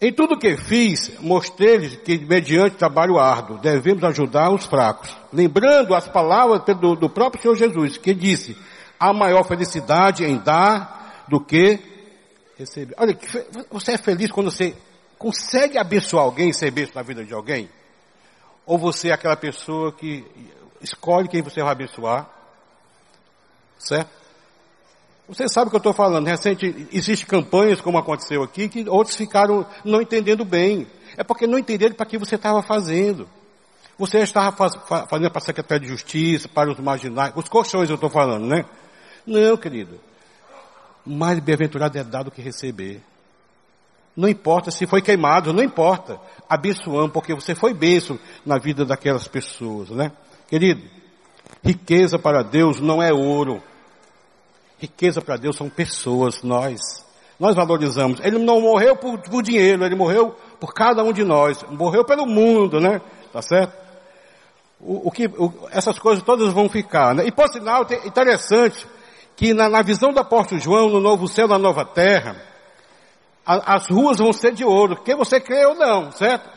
[0.00, 5.16] Em tudo que fiz, mostrei-lhes que, mediante trabalho árduo, devemos ajudar os fracos.
[5.32, 8.56] Lembrando as palavras do, do próprio Senhor Jesus, que disse,
[9.00, 11.78] há maior felicidade em dar do que
[12.58, 12.94] receber.
[12.98, 13.16] Olha,
[13.70, 14.74] você é feliz quando você
[15.18, 17.68] consegue abençoar alguém, ser bênção na vida de alguém?
[18.66, 20.26] Ou você é aquela pessoa que
[20.80, 22.28] escolhe quem você vai abençoar?
[23.78, 24.10] Certo?
[25.28, 26.26] Você sabe o que eu estou falando.
[26.26, 30.86] Recente, existem campanhas, como aconteceu aqui, que outros ficaram não entendendo bem.
[31.16, 33.28] É porque não entenderam para que você estava fazendo.
[33.98, 34.74] Você estava faz,
[35.08, 38.64] fazendo para a Secretaria de Justiça, para os marginais, os colchões eu estou falando, né?
[39.26, 39.98] Não, querido.
[41.04, 43.02] Mais bem-aventurado é dado que receber.
[44.16, 46.18] Não importa se foi queimado, não importa.
[46.48, 50.10] Abençoamos, porque você foi benção na vida daquelas pessoas, né?
[50.48, 50.82] Querido,
[51.62, 53.62] riqueza para Deus não é ouro.
[54.78, 56.80] Riqueza para Deus são pessoas, nós.
[57.38, 58.18] Nós valorizamos.
[58.20, 61.62] Ele não morreu por, por dinheiro, ele morreu por cada um de nós.
[61.70, 63.02] Morreu pelo mundo, né?
[63.32, 63.76] Tá certo?
[64.80, 67.26] O, o que, o, essas coisas todas vão ficar, né?
[67.26, 68.86] E por sinal, interessante
[69.34, 72.36] que na, na visão do apóstolo João, no novo céu, na nova terra,
[73.46, 76.50] as ruas vão ser de ouro, quer você crê ou não, certo?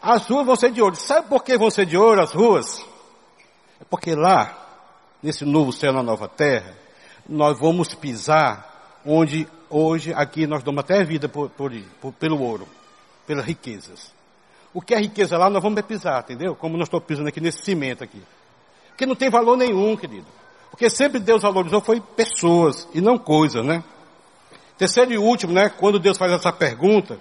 [0.00, 0.96] As ruas vão ser de ouro.
[0.96, 2.84] Sabe por que vão ser de ouro as ruas?
[3.80, 4.56] É porque lá,
[5.22, 6.74] nesse novo céu, na nova terra,
[7.28, 11.70] nós vamos pisar onde hoje aqui nós damos até vida por, por,
[12.00, 12.66] por, pelo ouro,
[13.26, 14.12] pelas riquezas.
[14.72, 16.56] O que é riqueza lá, nós vamos pisar, entendeu?
[16.56, 18.22] Como nós estamos pisando aqui nesse cimento aqui.
[18.88, 20.26] Porque não tem valor nenhum, querido.
[20.70, 23.84] Porque sempre Deus valorizou foi pessoas e não coisas, né?
[24.78, 25.68] Terceiro e último, né?
[25.68, 27.18] Quando Deus faz essa pergunta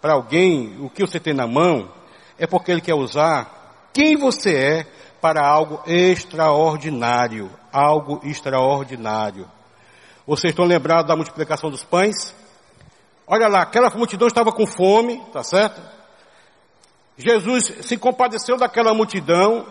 [0.00, 1.90] para alguém, o que você tem na mão,
[2.38, 4.86] é porque Ele quer usar quem você é
[5.20, 7.50] para algo extraordinário.
[7.72, 9.48] Algo extraordinário.
[10.26, 12.34] Vocês estão lembrados da multiplicação dos pães?
[13.26, 15.80] Olha lá, aquela multidão estava com fome, tá certo?
[17.16, 19.66] Jesus se compadeceu daquela multidão,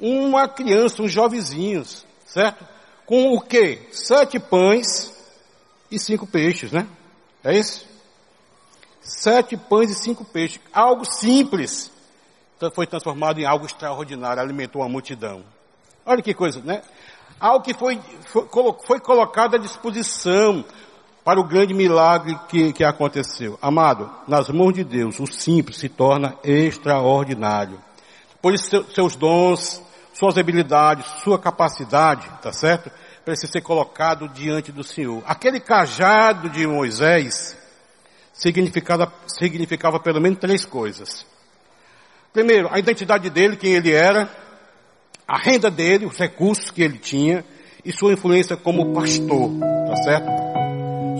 [0.00, 2.66] uma criança, uns jovenzinhos, certo?
[3.04, 3.88] Com o quê?
[3.92, 5.11] Sete pães
[5.92, 6.86] e cinco peixes, né?
[7.44, 7.86] É isso?
[9.00, 10.60] Sete pães e cinco peixes.
[10.72, 11.90] Algo simples
[12.74, 15.42] foi transformado em algo extraordinário, alimentou a multidão.
[16.06, 16.82] Olha que coisa, né?
[17.40, 18.46] Algo que foi, foi,
[18.86, 20.64] foi colocado à disposição
[21.24, 23.58] para o grande milagre que, que aconteceu.
[23.60, 27.80] Amado, nas mãos de Deus, o simples se torna extraordinário.
[28.40, 29.80] Por isso, seus dons,
[30.12, 32.90] suas habilidades, sua capacidade, tá certo?
[33.24, 35.22] Precisa ser colocado diante do Senhor.
[35.26, 37.56] Aquele cajado de Moisés
[38.32, 41.24] significava, significava pelo menos três coisas.
[42.32, 44.28] Primeiro, a identidade dele, quem ele era,
[45.28, 47.44] a renda dele, os recursos que ele tinha
[47.84, 50.26] e sua influência como pastor, tá certo?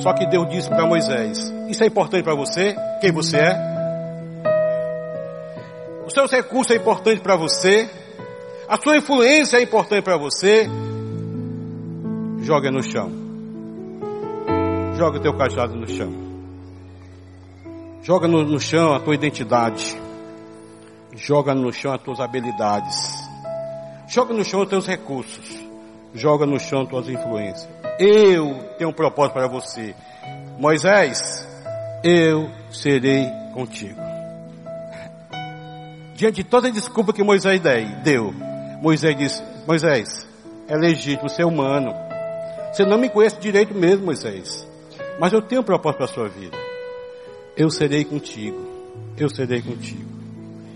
[0.02, 2.74] Só que Deus disse para Moisés: Isso é importante para você?
[3.00, 3.72] Quem você é?
[6.06, 7.88] Os seus recursos é importante para você?
[8.68, 10.68] A sua influência é importante para você?
[12.42, 13.08] Joga no chão.
[14.96, 16.12] Joga o teu cajado no chão.
[18.02, 19.96] Joga no, no chão a tua identidade.
[21.14, 22.96] Joga no chão as tuas habilidades.
[24.08, 25.56] Joga no chão os teus recursos.
[26.12, 27.68] Joga no chão as tuas influências.
[28.00, 29.94] Eu tenho um propósito para você.
[30.58, 31.46] Moisés,
[32.02, 34.00] eu serei contigo.
[36.16, 37.60] Diante de toda a desculpa que Moisés
[38.02, 38.34] deu,
[38.82, 40.28] Moisés disse, Moisés,
[40.66, 42.11] é legítimo, você é humano.
[42.72, 44.66] Você não me conhece direito mesmo, Moisés.
[45.20, 46.56] Mas eu tenho um propósito para a sua vida.
[47.54, 48.58] Eu serei contigo.
[49.18, 50.10] Eu serei contigo.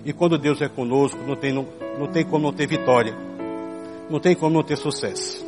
[0.04, 1.66] E quando Deus é conosco, não tem, não,
[1.98, 3.16] não tem como não ter vitória.
[4.10, 5.44] Não tem como não ter sucesso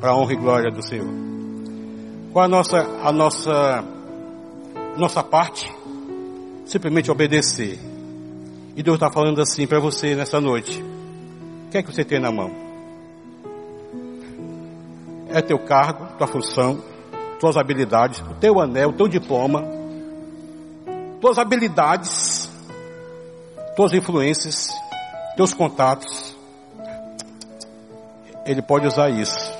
[0.00, 1.08] para a honra e glória do Senhor.
[2.32, 3.84] Qual a nossa, a nossa,
[4.96, 5.72] nossa parte?
[6.66, 7.78] Simplesmente obedecer.
[8.76, 10.82] E Deus está falando assim para você nessa noite.
[11.66, 12.63] O que é que você tem na mão?
[15.34, 16.80] É teu cargo, tua função,
[17.40, 19.64] tuas habilidades, o teu anel, o teu diploma,
[21.20, 22.48] tuas habilidades,
[23.74, 24.68] tuas influências,
[25.36, 26.36] teus contatos.
[28.46, 29.52] Ele pode usar isso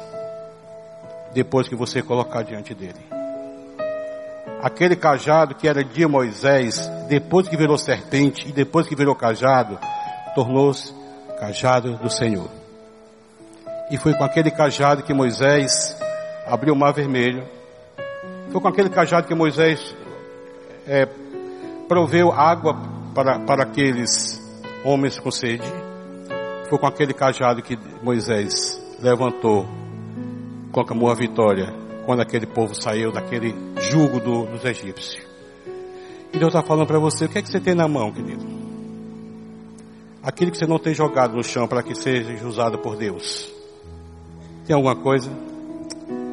[1.33, 3.05] depois que você colocar diante dele.
[4.63, 9.77] Aquele cajado que era de Moisés, depois que virou serpente e depois que virou cajado,
[10.37, 10.95] tornou-se
[11.41, 12.49] cajado do Senhor.
[13.91, 15.97] E foi com aquele cajado que Moisés
[16.47, 17.45] abriu o mar vermelho.
[18.51, 19.95] Foi com aquele cajado que Moisés
[20.87, 21.07] é,
[21.89, 22.77] proveu água
[23.15, 24.41] para, para aqueles
[24.85, 25.67] homens com sede.
[26.69, 29.69] Foi com aquele cajado que Moisés levantou
[30.75, 31.73] proclamou a vitória
[32.05, 33.55] quando aquele povo saiu daquele
[33.91, 35.25] jugo do, dos egípcios.
[36.33, 38.45] E Deus está falando para você, o que é que você tem na mão, querido?
[40.21, 43.54] Aquilo que você não tem jogado no chão para que seja usado por Deus.
[44.67, 45.31] Tem alguma coisa?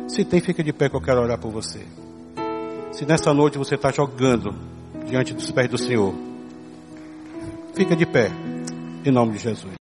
[0.08, 1.86] Se tem, fica de pé que eu quero orar por você.
[2.92, 4.56] Se nessa noite você está jogando
[5.06, 6.14] diante dos pés do Senhor,
[7.74, 8.32] fica de pé,
[9.06, 9.81] em nome de Jesus.